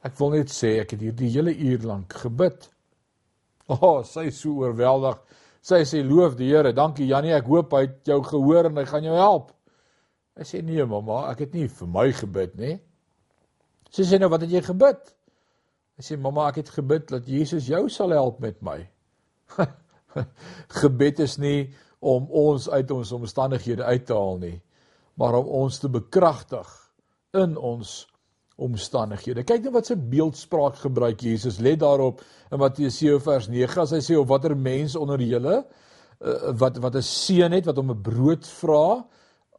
ek 0.04 0.18
wil 0.18 0.30
net 0.30 0.48
sê 0.48 0.80
ek 0.80 0.90
het 0.90 1.00
hier 1.00 1.16
die 1.16 1.30
hele 1.30 1.54
uur 1.54 1.82
lank 1.82 2.12
gebid." 2.12 2.75
O, 3.66 3.76
oh, 3.88 3.98
sy 4.06 4.28
is 4.30 4.38
so 4.40 4.62
oorweldig. 4.62 5.18
Sy 5.66 5.82
sê 5.88 6.02
loof 6.06 6.36
die 6.38 6.52
Here. 6.52 6.72
Dankie 6.74 7.08
Jannie, 7.08 7.34
ek 7.34 7.48
hoop 7.50 7.74
hy 7.74 7.86
het 7.88 8.10
jou 8.12 8.20
gehoor 8.22 8.68
en 8.68 8.78
hy 8.78 8.84
gaan 8.86 9.06
jou 9.08 9.16
help. 9.18 9.50
Hy 10.36 10.44
sê 10.46 10.60
nee 10.62 10.84
mamma, 10.86 11.24
ek 11.32 11.46
het 11.46 11.56
nie 11.56 11.66
vir 11.72 11.88
my 11.90 12.06
gebid 12.14 12.54
nie. 12.60 12.76
Sy 13.90 14.04
sê 14.06 14.20
nou 14.20 14.28
wat 14.30 14.44
het 14.44 14.52
jy 14.52 14.62
gebid? 14.66 15.00
Hy 15.96 16.04
sê 16.04 16.18
mamma, 16.20 16.50
ek 16.50 16.60
het 16.60 16.70
gebid 16.76 17.08
dat 17.08 17.28
Jesus 17.30 17.70
jou 17.70 17.86
sal 17.92 18.12
help 18.12 18.42
met 18.44 18.60
my. 18.64 18.82
Gebed 20.80 21.22
is 21.24 21.36
nie 21.40 21.70
om 22.04 22.28
ons 22.28 22.68
uit 22.68 22.90
ons 22.92 23.12
omstandighede 23.16 23.84
uit 23.84 24.04
te 24.06 24.14
haal 24.16 24.38
nie, 24.42 24.56
maar 25.16 25.38
om 25.40 25.48
ons 25.64 25.78
te 25.80 25.88
bekragtig 25.92 26.68
in 27.36 27.56
ons 27.56 28.02
omstandighede. 28.56 29.44
Kyk 29.44 29.66
net 29.66 29.74
wat 29.74 29.88
se 29.90 29.96
beeldspraak 29.96 30.78
gebruik 30.80 31.20
Jesus. 31.20 31.58
Let 31.60 31.80
daarop 31.80 32.22
in 32.50 32.58
Matteus 32.58 32.98
7 32.98 33.20
vers 33.20 33.48
9 33.52 33.82
as 33.82 33.92
hy 33.92 34.00
sê 34.04 34.16
of 34.16 34.28
watter 34.30 34.56
mens 34.56 34.96
onder 34.96 35.20
julle 35.20 35.58
uh, 35.60 36.52
wat 36.56 36.80
wat 36.80 36.96
'n 36.96 37.04
seun 37.04 37.52
het 37.52 37.68
wat 37.68 37.76
hom 37.76 37.90
'n 37.90 38.02
brood 38.02 38.46
vra 38.46 39.04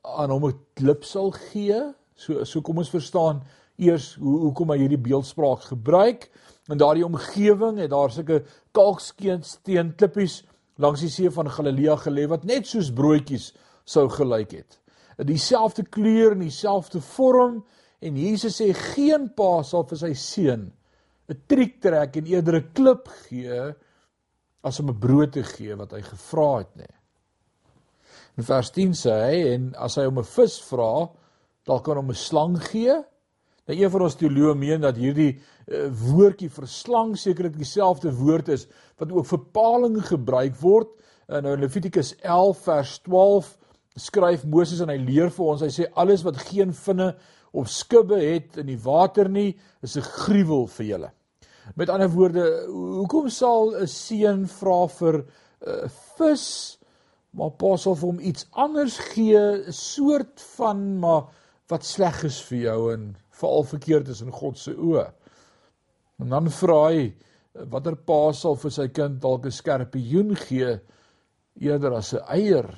aan 0.01 0.29
hom 0.29 0.49
'n 0.49 0.59
klip 0.73 1.03
sal 1.03 1.31
gee. 1.31 1.93
So 2.15 2.43
so 2.43 2.61
kom 2.61 2.77
ons 2.77 2.89
verstaan 2.89 3.43
eers 3.77 4.15
hoe 4.15 4.39
hoekom 4.39 4.69
hy 4.69 4.77
hierdie 4.77 5.05
beeldspraak 5.09 5.61
gebruik. 5.69 6.29
In 6.67 6.77
daardie 6.77 7.05
omgewing 7.05 7.77
het 7.77 7.89
daar 7.89 8.11
sulke 8.11 8.43
kalksteen 8.71 9.95
klippies 9.95 10.43
langs 10.77 11.01
die 11.01 11.09
see 11.09 11.29
van 11.29 11.49
Galilea 11.49 11.95
gelê 11.95 12.27
wat 12.27 12.43
net 12.43 12.67
soos 12.67 12.91
broodjies 12.93 13.53
sou 13.85 14.09
gelyk 14.09 14.51
het. 14.51 14.79
Dieselfde 15.17 15.83
kleur 15.83 16.31
en 16.31 16.39
dieselfde 16.39 17.01
vorm 17.01 17.63
En 17.99 18.17
Jesus 18.17 18.59
sê 18.59 18.73
geen 18.73 19.29
pa 19.33 19.63
sal 19.65 19.87
vir 19.89 19.97
sy 19.97 20.13
seun 20.13 20.71
'n 21.27 21.41
triek 21.47 21.81
trek 21.81 22.15
en 22.17 22.25
eerder 22.25 22.55
'n 22.59 22.71
klip 22.73 23.07
gee 23.27 23.73
as 24.63 24.79
om 24.79 24.89
'n 24.89 24.99
brood 24.99 25.31
te 25.31 25.43
gee 25.43 25.75
wat 25.75 25.91
hy 25.91 26.01
gevra 26.01 26.57
het 26.59 26.75
nie. 26.75 26.95
In 28.37 28.43
vers 28.43 28.69
10 28.71 28.93
sê 28.93 29.13
hy 29.25 29.37
en 29.53 29.75
as 29.75 29.95
hy 29.95 30.05
om 30.05 30.19
'n 30.19 30.23
vis 30.23 30.59
vra, 30.69 31.09
dalk 31.65 31.83
kan 31.83 31.97
hom 31.97 32.09
'n 32.09 32.15
slang 32.15 32.57
gee. 32.71 32.95
Nou 33.67 33.77
een 33.77 33.91
van 33.91 34.01
ons 34.01 34.15
teoloë 34.15 34.55
meen 34.55 34.81
dat 34.81 34.95
hierdie 34.95 35.39
uh, 35.67 35.89
woordjie 35.91 36.49
vir 36.49 36.67
slang 36.67 37.17
sekerlik 37.17 37.57
dieselfde 37.57 38.11
woord 38.15 38.49
is 38.49 38.67
wat 38.97 39.11
ook 39.11 39.25
vir 39.25 39.39
paling 39.51 39.97
gebruik 40.05 40.55
word. 40.61 40.87
In 41.27 41.43
nou 41.43 41.57
Levitikus 41.57 42.15
11 42.21 42.57
vers 42.63 42.99
12 42.99 43.57
skryf 43.95 44.45
Moses 44.45 44.79
en 44.79 44.89
hy 44.89 44.97
leer 44.97 45.29
vir 45.29 45.45
ons, 45.45 45.61
hy 45.61 45.67
sê 45.73 45.89
alles 45.95 46.23
wat 46.23 46.37
geen 46.37 46.71
vinne 46.73 47.15
of 47.51 47.69
skubbe 47.69 48.19
het 48.19 48.57
in 48.57 48.67
die 48.67 48.79
water 48.83 49.29
nie, 49.29 49.57
is 49.81 49.97
'n 49.97 50.01
gruwel 50.01 50.67
vir 50.67 50.85
julle. 50.85 51.11
Met 51.75 51.89
ander 51.89 52.09
woorde, 52.09 52.65
hoekom 52.67 53.29
sal 53.29 53.75
'n 53.75 53.87
seun 53.87 54.47
vra 54.47 54.87
vir 54.87 55.15
'n 55.17 55.25
uh, 55.67 55.89
vis, 56.17 56.77
maar 57.31 57.51
pa 57.51 57.75
sal 57.77 57.95
vir 57.95 58.07
hom 58.07 58.19
iets 58.19 58.47
anders 58.51 58.97
gee, 58.97 59.63
'n 59.67 59.71
soort 59.71 60.41
van 60.57 60.99
maar 60.99 61.27
wat 61.67 61.83
sleg 61.85 62.23
is 62.23 62.41
vir 62.41 62.57
jou 62.57 62.93
en 62.93 63.15
veral 63.29 63.63
verkeerd 63.63 64.07
is 64.07 64.21
in 64.21 64.31
God 64.31 64.57
se 64.57 64.73
oë. 64.73 65.11
En 66.19 66.29
dan 66.29 66.49
vra 66.49 66.87
hy 66.89 67.13
watter 67.71 67.95
pa 67.95 68.31
sal 68.33 68.55
vir 68.55 68.71
sy 68.71 68.87
kind 68.87 69.21
dalk 69.21 69.45
'n 69.45 69.51
skerpioen 69.51 70.35
gee 70.35 70.79
eerder 71.59 71.93
as 71.93 72.13
'n 72.13 72.23
eier. 72.29 72.69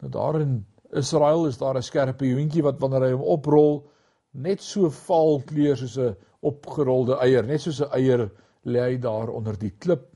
Nou 0.00 0.10
daar 0.10 0.40
in 0.40 0.64
Israel 0.92 1.46
is 1.46 1.58
daar 1.58 1.76
'n 1.76 1.82
skerpioentjie 1.82 2.62
wat 2.62 2.80
wanneer 2.80 3.02
hy 3.02 3.12
hom 3.12 3.22
oprol 3.22 3.84
net 4.32 4.62
so 4.62 4.90
vaal 4.90 5.42
kleur 5.46 5.76
soos 5.76 5.98
'n 5.98 6.16
opgerolde 6.42 7.18
eier, 7.20 7.44
net 7.44 7.60
soos 7.60 7.80
'n 7.80 7.92
eier 7.92 8.30
lê 8.64 8.80
hy 8.80 8.96
daar 8.96 9.28
onder 9.28 9.58
die 9.58 9.74
klip. 9.78 10.08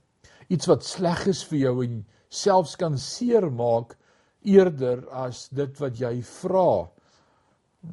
Iets 0.49 0.67
wat 0.67 0.85
sleg 0.85 1.27
is 1.27 1.43
vir 1.45 1.59
jou 1.59 1.85
en 1.85 2.05
selfs 2.29 2.77
kan 2.77 2.99
seermaak 2.99 3.97
eerder 4.43 5.09
as 5.11 5.49
dit 5.49 5.81
wat 5.81 5.99
jy 5.99 6.23
vra. 6.23 6.89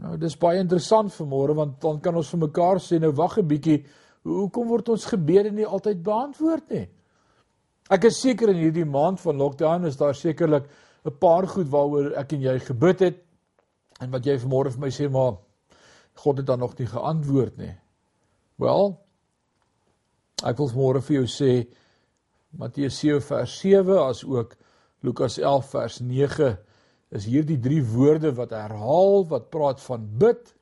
Nou 0.01 0.17
dis 0.17 0.37
baie 0.37 0.59
interessant 0.59 1.11
vanmôre 1.11 1.55
want 1.55 1.81
dan 1.81 1.99
kan 1.99 2.15
ons 2.15 2.29
vir 2.29 2.39
mekaar 2.39 2.79
sê 2.79 2.99
nou 2.99 3.11
wag 3.11 3.37
'n 3.37 3.47
bietjie, 3.47 3.85
hoekom 4.23 4.67
word 4.67 4.89
ons 4.89 5.05
gebede 5.05 5.51
nie 5.51 5.65
altyd 5.65 6.03
beantwoord 6.03 6.69
nie? 6.69 6.89
Ek 7.89 8.05
is 8.05 8.21
seker 8.21 8.49
in 8.49 8.57
hierdie 8.57 8.85
maand 8.85 9.19
van 9.19 9.37
lockdown 9.37 9.85
is 9.85 9.97
daar 9.97 10.15
sekerlik 10.15 10.69
'n 11.05 11.17
paar 11.19 11.47
goed 11.47 11.69
waaroor 11.69 12.13
ek 12.17 12.33
en 12.33 12.41
jy 12.41 12.59
gebid 12.59 12.99
het 12.99 13.17
en 14.01 14.11
wat 14.11 14.25
jy 14.25 14.37
vanmôre 14.37 14.71
vir 14.71 14.79
my 14.79 14.89
sê 14.89 15.09
maar 15.09 15.37
God 16.13 16.37
het 16.37 16.45
dan 16.45 16.59
nog 16.59 16.77
nie 16.77 16.87
geantwoord 16.87 17.57
nie. 17.57 17.75
Wel, 18.59 18.99
ek 20.43 20.57
wil 20.57 20.71
môre 20.75 21.01
vir 21.01 21.21
jou 21.21 21.27
sê 21.27 21.67
Matteus 22.51 22.99
7 22.99 23.21
vers 23.21 23.59
7 23.59 23.97
as 23.97 24.23
ook 24.23 24.57
Lukas 25.01 25.37
11 25.37 25.69
vers 25.69 25.99
9 25.99 26.57
is 27.11 27.25
hierdie 27.25 27.59
drie 27.59 27.81
woorde 27.83 28.31
wat 28.35 28.53
herhaal 28.55 29.25
wat 29.31 29.49
praat 29.51 29.81
van 29.83 30.05
bid, 30.19 30.53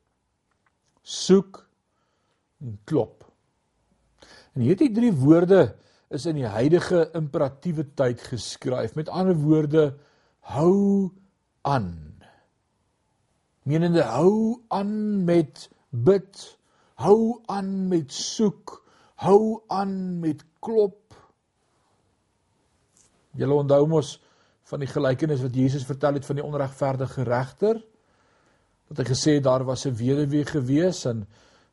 soek 1.02 1.60
en 2.60 2.78
klop. 2.84 3.24
En 4.56 4.64
hierdie 4.64 4.90
drie 4.94 5.12
woorde 5.14 5.74
is 6.10 6.26
in 6.26 6.40
die 6.40 6.48
huidige 6.48 7.04
imperatiewe 7.14 7.84
tyd 7.94 8.22
geskryf. 8.32 8.96
Met 8.98 9.08
ander 9.08 9.36
woorde, 9.38 9.92
hou 10.40 11.10
aan 11.62 12.10
menende 13.70 14.02
hou 14.02 14.62
aan 14.68 15.24
met 15.24 15.68
bid, 15.90 16.40
hou 17.02 17.40
aan 17.46 17.88
met 17.88 18.12
soek, 18.12 18.80
hou 19.22 19.60
aan 19.68 20.18
met 20.20 20.42
klop. 20.64 21.14
Julle 23.38 23.60
onthou 23.62 23.84
mos 23.88 24.16
van 24.70 24.82
die 24.82 24.90
gelykenis 24.90 25.42
wat 25.44 25.54
Jesus 25.54 25.86
vertel 25.86 26.18
het 26.18 26.26
van 26.26 26.40
die 26.40 26.46
onregverdige 26.46 27.26
regter? 27.26 27.78
Dat 28.90 29.02
hy 29.02 29.06
gesê 29.12 29.36
het 29.38 29.46
daar 29.46 29.64
was 29.64 29.86
'n 29.86 29.94
weduwee 29.94 30.44
gewees 30.44 31.04
en 31.04 31.26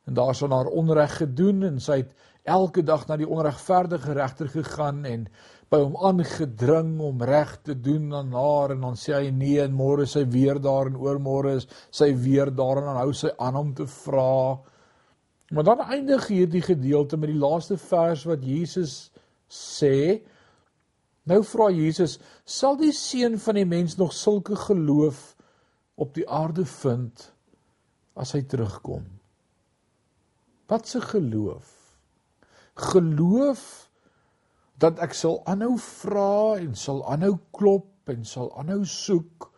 en 0.08 0.14
daar 0.14 0.34
sou 0.34 0.48
haar 0.50 0.66
onreg 0.66 1.16
gedoen 1.16 1.62
en 1.62 1.80
sy 1.80 1.96
het 2.00 2.12
elke 2.42 2.82
dag 2.82 3.06
na 3.06 3.16
die 3.16 3.28
onregverdige 3.28 4.12
regter 4.12 4.48
gegaan 4.48 5.04
en 5.04 5.26
by 5.68 5.80
hom 5.82 5.96
aangedring 6.08 6.94
om 7.04 7.22
reg 7.28 7.50
te 7.66 7.74
doen 7.76 8.14
aan 8.16 8.32
haar 8.32 8.72
en 8.72 8.86
dan 8.86 8.96
sê 8.96 9.18
hy 9.18 9.30
nee 9.36 9.58
en 9.60 9.74
môre 9.76 10.06
sy 10.08 10.24
weer 10.32 10.60
daar 10.64 10.88
en 10.88 10.96
oormôre 10.96 11.58
is 11.58 11.68
sy 11.92 12.08
weer 12.16 12.48
daar 12.48 12.80
en 12.80 12.88
dan 12.88 13.00
hou 13.02 13.12
sy 13.12 13.32
aan 13.36 13.58
om 13.60 13.74
te 13.76 13.84
vra. 13.98 14.56
Maar 15.52 15.64
dan 15.64 15.84
eindig 15.84 16.26
hierdie 16.32 16.64
gedeelte 16.64 17.20
met 17.20 17.32
die 17.32 17.40
laaste 17.40 17.76
vers 17.80 18.24
wat 18.28 18.44
Jesus 18.44 19.10
sê. 19.48 20.20
Nou 21.28 21.42
vra 21.44 21.68
Jesus, 21.72 22.16
sal 22.44 22.76
die 22.80 22.92
seun 22.96 23.36
van 23.40 23.60
die 23.60 23.68
mens 23.68 23.98
nog 24.00 24.14
sulke 24.16 24.56
geloof 24.56 25.34
op 26.00 26.14
die 26.16 26.24
aarde 26.28 26.64
vind 26.64 27.28
as 28.16 28.32
hy 28.32 28.42
terugkom? 28.48 29.04
Wat 30.68 30.88
se 30.88 31.00
geloof? 31.00 31.68
Geloof 32.92 33.87
dat 34.78 35.00
ek 35.02 35.14
sal 35.16 35.40
aanhou 35.50 35.74
vra 35.82 36.58
en 36.62 36.74
sal 36.78 37.02
aanhou 37.10 37.34
klop 37.54 38.10
en 38.12 38.24
sal 38.26 38.50
aanhou 38.58 38.84
soek 38.86 39.48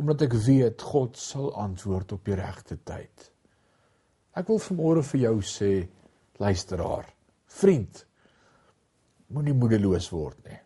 omdat 0.00 0.24
ek 0.26 0.34
weet 0.46 0.82
God 0.90 1.18
sal 1.20 1.50
antwoord 1.60 2.14
op 2.16 2.24
die 2.24 2.36
regte 2.38 2.78
tyd. 2.88 3.26
Ek 4.32 4.48
wil 4.48 4.60
vanmôre 4.64 5.02
vir 5.04 5.20
jou 5.26 5.34
sê, 5.44 5.74
luisteraar, 6.40 7.04
vriend, 7.60 8.00
moenie 9.36 9.54
moedeloos 9.60 10.08
word 10.14 10.40
nie. 10.48 10.56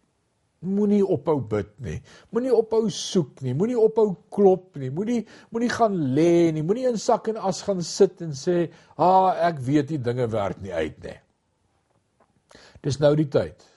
Moenie 0.64 1.02
ophou 1.02 1.40
bid 1.50 1.74
nie. 1.82 1.96
Moenie 2.32 2.54
ophou 2.54 2.86
soek 2.94 3.42
nie. 3.44 3.52
Moenie 3.58 3.76
ophou 3.76 4.14
klop 4.32 4.78
nie. 4.80 4.88
Moenie 4.94 5.18
moenie 5.52 5.68
gaan 5.74 5.98
lê 6.16 6.54
nie. 6.56 6.62
Moenie 6.64 6.86
in 6.88 6.96
sak 6.96 7.28
en 7.34 7.42
as 7.50 7.60
gaan 7.66 7.82
sit 7.84 8.22
en 8.24 8.32
sê, 8.32 8.70
"Ah, 8.96 9.34
ek 9.50 9.58
weet 9.58 9.88
die 9.88 9.98
dinge 9.98 10.30
werk 10.30 10.62
nie 10.62 10.72
uit 10.72 11.02
nie." 11.04 11.18
Dis 12.80 13.00
nou 13.00 13.14
die 13.16 13.28
tyd 13.28 13.73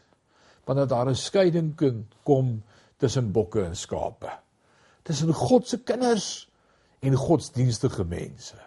wanneer 0.67 0.87
daar 0.87 1.09
'n 1.09 1.15
skeiding 1.15 1.75
kom 2.23 2.63
tussen 2.97 3.31
bokke 3.31 3.63
en 3.63 3.75
skape. 3.75 4.31
Tussen 5.03 5.33
God 5.33 5.67
se 5.67 5.77
kinders 5.83 6.49
en 6.99 7.15
godsdienstige 7.15 8.03
mense. 8.03 8.57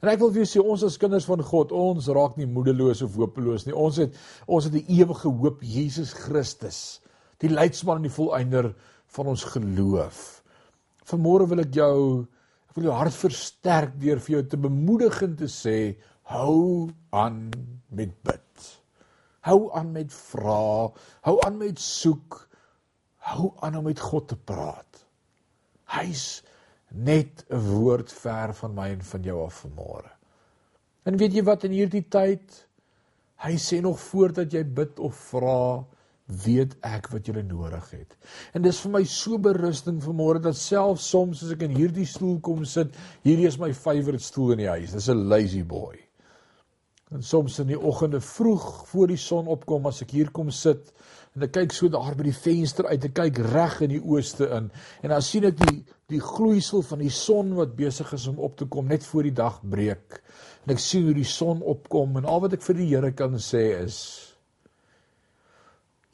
En 0.00 0.08
ek 0.08 0.18
wil 0.18 0.30
vir 0.32 0.40
julle 0.40 0.48
sê 0.48 0.62
ons 0.64 0.82
as 0.84 0.96
kinders 1.00 1.26
van 1.28 1.42
God, 1.44 1.72
ons 1.76 2.08
raak 2.08 2.36
nie 2.40 2.48
moedeloos 2.48 3.02
of 3.04 3.16
hopeloos 3.20 3.66
nie. 3.66 3.76
Ons 3.76 3.96
het 4.00 4.16
ons 4.46 4.64
het 4.64 4.74
'n 4.74 4.84
ewige 4.88 5.28
hoop, 5.28 5.62
Jesus 5.62 6.12
Christus, 6.12 7.00
die 7.38 7.52
leidsman 7.52 7.96
en 7.96 8.08
die 8.08 8.16
volëinder 8.16 8.74
van 9.06 9.26
ons 9.26 9.44
geloof. 9.44 10.42
Vanmôre 11.04 11.48
wil 11.48 11.60
ek 11.60 11.74
jou 11.74 12.26
ek 12.70 12.76
wil 12.76 12.84
jou 12.84 12.94
hart 12.94 13.14
versterk 13.14 14.00
deur 14.00 14.20
vir 14.20 14.34
jou 14.36 14.42
te 14.46 14.56
bemoedig 14.56 15.22
en 15.22 15.36
te 15.36 15.48
sê 15.48 15.96
hou 16.22 16.90
aan 17.10 17.50
met 17.90 18.12
bid. 18.22 18.49
Hou 19.46 19.70
aan 19.72 19.92
met 19.92 20.12
vra, 20.12 20.90
hou 21.24 21.36
aan 21.46 21.56
met 21.56 21.80
soek. 21.80 22.48
Hou 23.30 23.52
aan 23.64 23.76
om 23.76 23.84
met 23.88 24.00
God 24.00 24.28
te 24.28 24.36
praat. 24.36 25.04
Hy's 25.96 26.42
net 26.90 27.44
'n 27.48 27.58
woord 27.58 28.12
ver 28.12 28.54
van 28.54 28.74
my 28.74 28.88
en 28.90 29.02
van 29.02 29.22
jou 29.22 29.44
af 29.44 29.64
vanmôre. 29.64 30.10
En 31.04 31.16
weet 31.16 31.32
jy 31.32 31.42
wat 31.42 31.64
in 31.64 31.72
hierdie 31.72 32.08
tyd 32.08 32.66
hy 33.40 33.56
sê 33.56 33.80
nog 33.80 34.00
voordat 34.00 34.52
jy 34.52 34.64
bid 34.64 34.98
of 34.98 35.16
vra, 35.30 35.84
weet 36.44 36.76
ek 36.86 37.08
wat 37.08 37.26
jy 37.26 37.42
nodig 37.42 37.90
het. 37.90 38.16
En 38.54 38.62
dis 38.62 38.80
vir 38.84 38.92
my 38.92 39.02
so 39.04 39.38
berusting 39.38 40.02
vanmôre 40.02 40.42
dat 40.42 40.56
selfs 40.56 41.08
soms 41.08 41.42
as 41.42 41.52
ek 41.52 41.62
in 41.62 41.74
hierdie 41.74 42.06
stoel 42.06 42.38
kom 42.40 42.64
sit, 42.64 42.94
hierdie 43.24 43.46
is 43.46 43.58
my 43.58 43.72
favourite 43.72 44.22
stoel 44.24 44.52
in 44.52 44.58
die 44.58 44.68
huis. 44.68 44.92
Dis 44.92 45.08
'n 45.08 45.28
lazy 45.28 45.62
boy. 45.62 46.09
En 47.10 47.22
soms 47.26 47.58
in 47.58 47.72
die 47.72 47.78
oggende 47.78 48.20
vroeg 48.22 48.66
voor 48.86 49.10
die 49.10 49.18
son 49.18 49.48
opkom 49.50 49.88
as 49.90 50.02
ek 50.04 50.12
hier 50.14 50.30
kom 50.30 50.52
sit 50.54 50.92
en 51.34 51.46
ek 51.46 51.52
kyk 51.54 51.74
so 51.74 51.90
daar 51.90 52.14
by 52.18 52.26
die 52.26 52.34
venster 52.34 52.86
uit, 52.90 53.04
ek 53.06 53.14
kyk 53.14 53.40
reg 53.50 53.76
in 53.86 53.92
die 53.96 54.02
ooste 54.02 54.46
in 54.50 54.68
en 55.02 55.14
dan 55.14 55.22
sien 55.22 55.46
ek 55.50 55.58
die 55.58 55.80
die 56.10 56.22
gloeisel 56.22 56.82
van 56.86 57.02
die 57.02 57.12
son 57.14 57.52
wat 57.58 57.76
besig 57.78 58.08
is 58.16 58.26
om 58.30 58.40
op 58.42 58.56
te 58.58 58.66
kom 58.66 58.88
net 58.90 59.04
voor 59.06 59.28
die 59.28 59.34
dag 59.34 59.60
breek. 59.62 60.18
En 60.66 60.74
ek 60.74 60.82
sien 60.82 61.06
hoe 61.06 61.14
die 61.14 61.28
son 61.28 61.62
opkom 61.62 62.18
en 62.18 62.26
al 62.26 62.42
wat 62.42 62.56
ek 62.58 62.66
vir 62.66 62.80
die 62.80 62.88
Here 62.90 63.12
kan 63.14 63.38
sê 63.38 63.62
is 63.78 64.00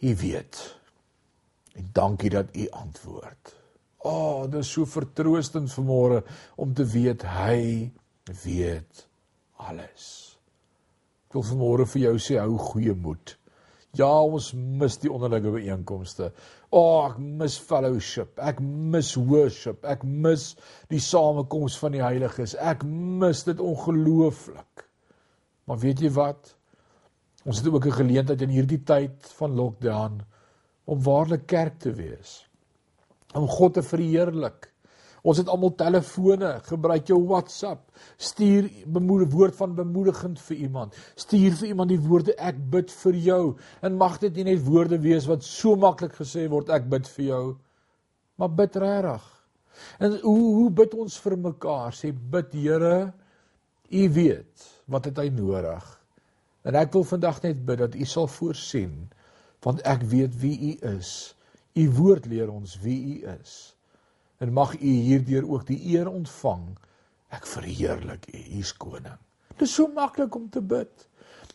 U 0.04 0.12
weet. 0.20 0.58
En 1.80 1.88
dankie 1.96 2.30
dat 2.30 2.52
U 2.52 2.68
antwoord. 2.76 3.54
O, 4.04 4.10
oh, 4.10 4.42
dit 4.44 4.60
is 4.60 4.70
so 4.70 4.84
vertroostend 4.84 5.72
vanmôre 5.72 6.20
om 6.60 6.74
te 6.76 6.84
weet 6.84 7.24
hy 7.24 7.90
weet 8.44 9.06
alles. 9.56 10.35
Wil 11.36 11.44
vanmôre 11.44 11.84
vir 11.92 12.06
jou 12.06 12.14
sê 12.22 12.38
hou 12.40 12.56
goeie 12.70 12.94
moed. 12.96 13.34
Ja, 13.96 14.08
ons 14.08 14.54
mis 14.56 14.96
die 15.02 15.10
onderlinge 15.12 15.52
byeenkomste. 15.52 16.30
O, 16.70 16.80
oh, 16.80 17.02
ek 17.10 17.18
mis 17.20 17.56
fellowship. 17.60 18.38
Ek 18.40 18.62
mis 18.64 19.10
worship. 19.16 19.84
Ek 19.84 20.04
mis 20.04 20.50
die 20.92 21.00
samekoms 21.00 21.76
van 21.80 21.92
die 21.92 22.00
heiliges. 22.00 22.54
Ek 22.56 22.84
mis 22.88 23.44
dit 23.44 23.60
ongelooflik. 23.60 24.86
Maar 25.68 25.80
weet 25.84 26.00
jy 26.06 26.12
wat? 26.16 26.54
Ons 27.44 27.60
het 27.60 27.68
ook 27.68 27.86
'n 27.86 28.00
geleentheid 28.00 28.42
in 28.42 28.56
hierdie 28.56 28.82
tyd 28.82 29.28
van 29.38 29.54
lockdown 29.60 30.20
om 30.84 31.02
waarlik 31.02 31.46
kerk 31.46 31.78
te 31.78 31.92
wees. 31.92 32.48
Om 33.34 33.48
God 33.48 33.74
te 33.74 33.82
verheerlik. 33.82 34.72
Ons 35.26 35.40
het 35.40 35.48
almal 35.50 35.72
telefone, 35.74 36.52
gebruik 36.68 37.08
jou 37.10 37.18
WhatsApp. 37.26 37.88
Stuur 38.22 38.68
bemoedige 38.94 39.34
woord 39.34 39.56
van 39.58 39.74
bemoedigend 39.74 40.38
vir 40.46 40.60
iemand. 40.68 40.94
Stuur 41.18 41.56
vir 41.58 41.72
iemand 41.72 41.90
die 41.90 42.02
woorde 42.04 42.36
ek 42.38 42.60
bid 42.70 42.94
vir 43.02 43.18
jou. 43.24 43.40
En 43.82 43.98
mag 43.98 44.20
dit 44.22 44.38
nie 44.38 44.52
net 44.52 44.62
woorde 44.68 45.00
wees 45.02 45.26
wat 45.26 45.42
so 45.46 45.74
maklik 45.82 46.14
gesê 46.20 46.46
word 46.52 46.70
ek 46.70 46.86
bid 46.92 47.10
vir 47.16 47.26
jou, 47.26 47.44
maar 48.38 48.54
bid 48.54 48.78
regtig. 48.78 49.26
En 49.98 50.14
hoe 50.22 50.46
hoe 50.60 50.70
bid 50.78 50.94
ons 50.94 51.18
vir 51.24 51.36
mekaar? 51.50 51.92
Sê 51.92 52.14
bid 52.14 52.54
Here, 52.56 52.96
U 53.86 54.08
weet 54.10 54.66
wat 54.90 55.10
het 55.10 55.18
hy 55.20 55.28
nodig. 55.34 55.84
En 56.66 56.74
ek 56.78 56.94
wil 56.94 57.04
vandag 57.06 57.42
net 57.42 57.60
bid 57.66 57.82
dat 57.82 57.98
U 57.98 58.06
sal 58.06 58.30
voorsien 58.30 59.06
want 59.66 59.80
ek 59.88 60.04
weet 60.06 60.34
wie 60.38 60.54
U 60.70 60.72
is. 60.94 61.34
U 61.74 61.90
woord 61.98 62.28
leer 62.30 62.52
ons 62.52 62.76
wie 62.84 63.00
U 63.16 63.32
is 63.34 63.75
en 64.38 64.52
mag 64.52 64.74
u 64.80 64.94
hierdeur 65.08 65.48
ook 65.48 65.66
die 65.66 65.80
eer 65.94 66.08
ontvang. 66.10 66.64
Ek 67.34 67.46
verheerlik 67.46 68.28
U, 68.30 68.38
U 68.38 68.60
is 68.62 68.72
koning. 68.76 69.18
Dit 69.56 69.66
is 69.66 69.74
so 69.74 69.88
maklik 69.94 70.34
om 70.36 70.48
te 70.52 70.60
bid. 70.60 71.06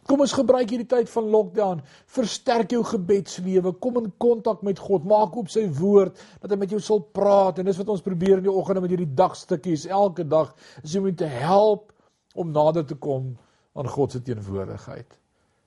Kom 0.09 0.23
ons 0.23 0.33
gebruik 0.33 0.71
hierdie 0.73 0.89
tyd 0.89 1.09
van 1.13 1.29
lockdown. 1.29 1.83
Versterk 2.09 2.73
jou 2.73 2.81
gebedslewe. 2.87 3.75
Kom 3.83 3.99
in 4.01 4.09
kontak 4.21 4.63
met 4.65 4.81
God. 4.81 5.05
Maak 5.07 5.37
oop 5.37 5.51
sy 5.53 5.67
woord 5.77 6.17
dat 6.41 6.49
hy 6.51 6.57
met 6.63 6.73
jou 6.73 6.81
sal 6.81 7.03
praat. 7.13 7.61
En 7.61 7.69
dis 7.69 7.77
wat 7.77 7.93
ons 7.93 8.03
probeer 8.03 8.39
in 8.39 8.47
die 8.47 8.53
oggende 8.53 8.83
met 8.83 8.95
hierdie 8.95 9.13
dagstukkies 9.15 9.85
elke 9.85 10.25
dag 10.27 10.55
is 10.81 10.97
om 10.97 11.07
te 11.15 11.29
help 11.29 11.93
om 12.33 12.51
nader 12.55 12.87
te 12.87 12.97
kom 12.97 13.35
aan 13.77 13.87
God 13.87 14.15
se 14.15 14.21
teenwoordigheid. 14.25 15.20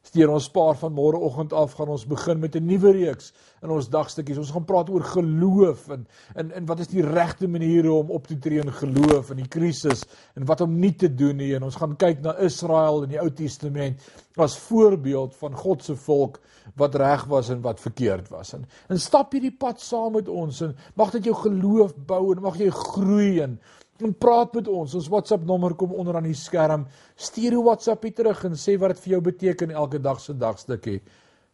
Steur 0.05 0.29
ons 0.35 0.45
spaar 0.51 0.77
van 0.77 0.93
môreoggend 0.93 1.55
af 1.57 1.79
gaan 1.79 1.89
ons 1.95 2.05
begin 2.07 2.41
met 2.41 2.57
'n 2.57 2.67
nuwe 2.67 2.93
reeks 2.93 3.33
in 3.63 3.71
ons 3.71 3.89
dagstukkies. 3.89 4.39
Ons 4.39 4.51
gaan 4.51 4.65
praat 4.65 4.91
oor 4.91 5.03
geloof 5.03 5.89
en 5.89 6.07
en 6.35 6.53
en 6.53 6.67
wat 6.67 6.81
is 6.81 6.89
die 6.89 7.03
regte 7.03 7.49
maniere 7.49 7.93
om 7.93 8.11
op 8.11 8.27
te 8.27 8.39
tree 8.39 8.61
in 8.61 8.73
geloof 8.73 9.31
in 9.31 9.37
die 9.37 9.49
krisis 9.49 10.05
en 10.37 10.45
wat 10.45 10.61
om 10.61 10.79
nie 10.79 10.93
te 10.93 11.15
doen 11.15 11.37
nie. 11.37 11.55
En 11.55 11.63
ons 11.63 11.77
gaan 11.77 11.97
kyk 11.97 12.21
na 12.21 12.37
Israel 12.39 13.03
in 13.03 13.09
die 13.09 13.21
Ou 13.21 13.31
Testament 13.31 14.01
as 14.37 14.59
voorbeeld 14.59 15.35
van 15.35 15.57
God 15.57 15.83
se 15.83 15.97
volk 15.97 16.41
wat 16.77 16.95
reg 16.95 17.25
was 17.25 17.49
en 17.49 17.61
wat 17.61 17.81
verkeerd 17.81 18.29
was. 18.29 18.53
En, 18.53 18.67
en 18.89 19.01
stap 19.01 19.33
hierdie 19.33 19.57
pad 19.57 19.81
saam 19.81 20.13
met 20.13 20.29
ons 20.29 20.61
en 20.61 20.77
mag 20.95 21.11
dit 21.11 21.25
jou 21.25 21.35
geloof 21.35 21.97
bou 22.07 22.35
en 22.35 22.43
mag 22.43 22.59
jy 22.59 22.71
groei 22.71 23.41
en 23.41 23.59
en 24.03 24.15
praat 24.19 24.55
met 24.55 24.69
ons. 24.69 24.95
Ons 24.95 25.09
WhatsApp 25.09 25.45
nommer 25.47 25.75
kom 25.79 25.93
onder 25.93 26.17
aan 26.17 26.29
die 26.29 26.35
skerm. 26.35 26.87
Stuur 27.17 27.53
'n 27.53 27.65
WhatsAppie 27.65 28.13
terug 28.13 28.45
en 28.45 28.57
sê 28.57 28.79
wat 28.79 28.95
dit 28.95 29.01
vir 29.01 29.11
jou 29.11 29.21
beteken 29.21 29.71
elke 29.71 30.01
dag 30.01 30.21
se 30.21 30.35
dagstukkie. 30.37 31.03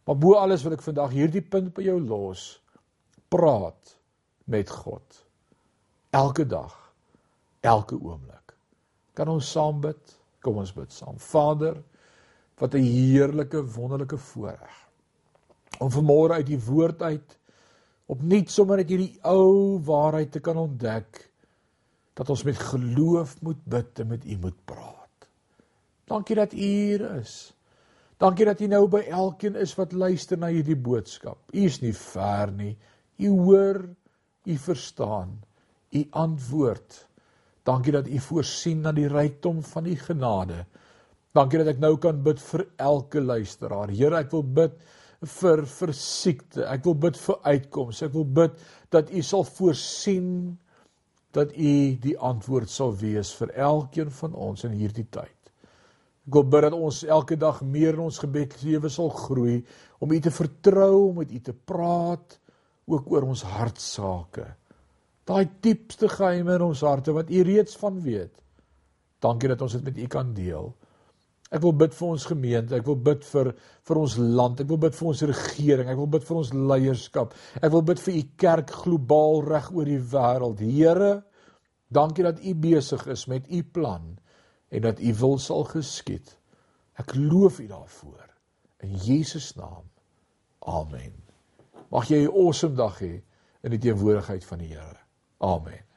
Maar 0.05 0.17
bo 0.17 0.33
alles 0.33 0.63
wat 0.63 0.73
ek 0.73 0.81
vandag 0.81 1.11
hierdie 1.11 1.41
punt 1.41 1.73
by 1.73 1.81
jou 1.81 1.99
los, 1.99 2.61
praat 3.29 3.97
met 4.45 4.69
God. 4.69 5.25
Elke 6.09 6.45
dag, 6.45 6.93
elke 7.61 7.95
oomblik. 7.95 8.55
Kan 9.13 9.27
ons 9.27 9.51
saam 9.51 9.81
bid? 9.81 10.19
Kom 10.41 10.57
ons 10.57 10.73
bid 10.73 10.91
saam. 10.91 11.19
Vader, 11.19 11.83
wat 12.61 12.75
'n 12.75 12.83
heerlike 12.83 13.63
wonderlike 13.75 14.17
voorreg 14.17 14.89
om 15.79 15.89
vanmôre 15.89 16.37
uit 16.37 16.45
die 16.45 16.59
woord 16.65 17.01
uit 17.01 17.37
opnuut 18.05 18.49
sommer 18.49 18.77
net 18.77 18.89
hierdie 18.89 19.19
ou 19.23 19.79
waarheid 19.79 20.31
te 20.31 20.39
kan 20.39 20.57
ontdek 20.57 21.30
dat 22.21 22.29
ons 22.29 22.43
met 22.45 22.57
geloof 22.69 23.39
moet 23.41 23.61
bid 23.65 24.03
en 24.03 24.11
met 24.13 24.25
U 24.29 24.37
moet 24.43 24.57
praat. 24.69 25.29
Dankie 26.05 26.37
dat 26.37 26.53
U 26.53 26.61
hier 26.61 27.01
is. 27.17 27.53
Dankie 28.21 28.45
dat 28.45 28.61
U 28.61 28.67
nou 28.69 28.83
by 28.93 29.01
elkeen 29.09 29.57
is 29.57 29.73
wat 29.79 29.95
luister 29.97 30.37
na 30.37 30.51
hierdie 30.53 30.77
boodskap. 30.77 31.39
U 31.49 31.63
is 31.65 31.79
nie 31.81 31.95
ver 31.97 32.53
nie. 32.53 32.75
U 33.25 33.31
hoor, 33.39 33.81
U 34.45 34.57
verstaan, 34.67 35.33
U 35.89 36.03
antwoord. 36.21 36.99
Dankie 37.65 37.95
dat 37.97 38.07
U 38.09 38.21
voorsien 38.27 38.85
na 38.85 38.93
die 38.93 39.09
rykdom 39.09 39.65
van 39.65 39.89
U 39.89 39.97
genade. 39.97 40.61
Dankie 41.33 41.63
dat 41.63 41.73
ek 41.73 41.81
nou 41.81 41.95
kan 42.01 42.21
bid 42.21 42.41
vir 42.51 42.67
elke 42.77 43.21
luisteraar. 43.21 43.89
Here, 43.89 44.21
ek 44.21 44.33
wil 44.35 44.45
bid 44.45 44.77
vir 45.39 45.65
vir 45.65 45.93
siekte. 45.97 46.67
Ek 46.69 46.85
wil 46.85 46.99
bid 47.01 47.17
vir 47.17 47.41
uitkomste. 47.49 48.11
Ek 48.11 48.17
wil 48.19 48.29
bid 48.41 48.65
dat 48.93 49.09
U 49.09 49.25
sal 49.25 49.47
voorsien 49.57 50.59
dat 51.35 51.53
U 51.55 51.73
die 52.03 52.17
antwoord 52.17 52.69
sal 52.69 52.93
wees 52.99 53.31
vir 53.39 53.53
elkeen 53.55 54.11
van 54.11 54.33
ons 54.35 54.65
in 54.67 54.75
hierdie 54.75 55.07
tyd. 55.09 55.37
Ek 56.27 56.35
wil 56.35 56.45
bid 56.53 56.67
dat 56.67 56.75
ons 56.77 57.01
elke 57.03 57.37
dag 57.39 57.61
meer 57.65 57.95
in 57.95 58.05
ons 58.05 58.19
gebedslewe 58.21 58.91
sal 58.93 59.09
groei 59.09 59.61
om 59.99 60.11
U 60.11 60.19
te 60.19 60.33
vertrou, 60.33 61.09
om 61.09 61.21
met 61.21 61.31
U 61.31 61.39
te 61.39 61.53
praat 61.53 62.37
ook 62.91 63.09
oor 63.11 63.29
ons 63.31 63.43
hartsake. 63.47 64.45
Daai 65.25 65.47
diepste 65.63 66.09
geheime 66.11 66.57
in 66.57 66.65
ons 66.65 66.83
harte 66.85 67.13
wat 67.15 67.31
U 67.31 67.41
reeds 67.47 67.77
van 67.79 68.01
weet. 68.03 68.33
Dankie 69.21 69.51
dat 69.51 69.61
ons 69.61 69.77
dit 69.77 69.85
met 69.85 69.97
U 69.97 70.07
kan 70.11 70.33
deel. 70.33 70.71
Ek 71.51 71.59
wil 71.65 71.73
bid 71.75 71.95
vir 71.97 72.07
ons 72.07 72.25
gemeente, 72.29 72.75
ek 72.77 72.85
wil 72.87 72.95
bid 72.95 73.25
vir 73.27 73.49
vir 73.89 73.99
ons 73.99 74.13
land, 74.17 74.61
ek 74.63 74.69
wil 74.71 74.79
bid 74.79 74.95
vir 74.95 75.07
ons 75.11 75.23
regering, 75.33 75.89
ek 75.91 75.99
wil 75.99 76.07
bid 76.13 76.23
vir 76.23 76.37
ons 76.39 76.51
leierskap. 76.71 77.33
Ek 77.59 77.73
wil 77.73 77.83
bid 77.89 77.99
vir 77.99 78.13
u 78.15 78.21
kerk 78.39 78.71
globaal 78.85 79.43
reg 79.49 79.67
oor 79.75 79.91
die 79.91 79.99
wêreld. 80.13 80.63
Here, 80.63 81.11
dankie 81.91 82.23
dat 82.23 82.39
u 82.39 82.55
besig 82.55 83.03
is 83.11 83.25
met 83.27 83.51
u 83.51 83.63
plan 83.63 84.13
en 84.71 84.85
dat 84.87 85.03
u 85.03 85.13
wil 85.19 85.37
sal 85.43 85.67
geskied. 85.67 86.37
Ek 87.03 87.11
loof 87.19 87.59
u 87.59 87.67
daarvoor 87.67 88.31
in 88.87 88.95
Jesus 89.03 89.51
naam. 89.59 89.83
Amen. 90.71 91.13
Mag 91.91 92.07
jy 92.07 92.23
'n 92.23 92.31
awesome 92.31 92.75
dag 92.75 92.99
hê 93.03 93.21
in 93.63 93.71
die 93.71 93.79
teenwoordigheid 93.79 94.45
van 94.45 94.59
die 94.59 94.71
Here. 94.71 94.99
Amen. 95.39 95.90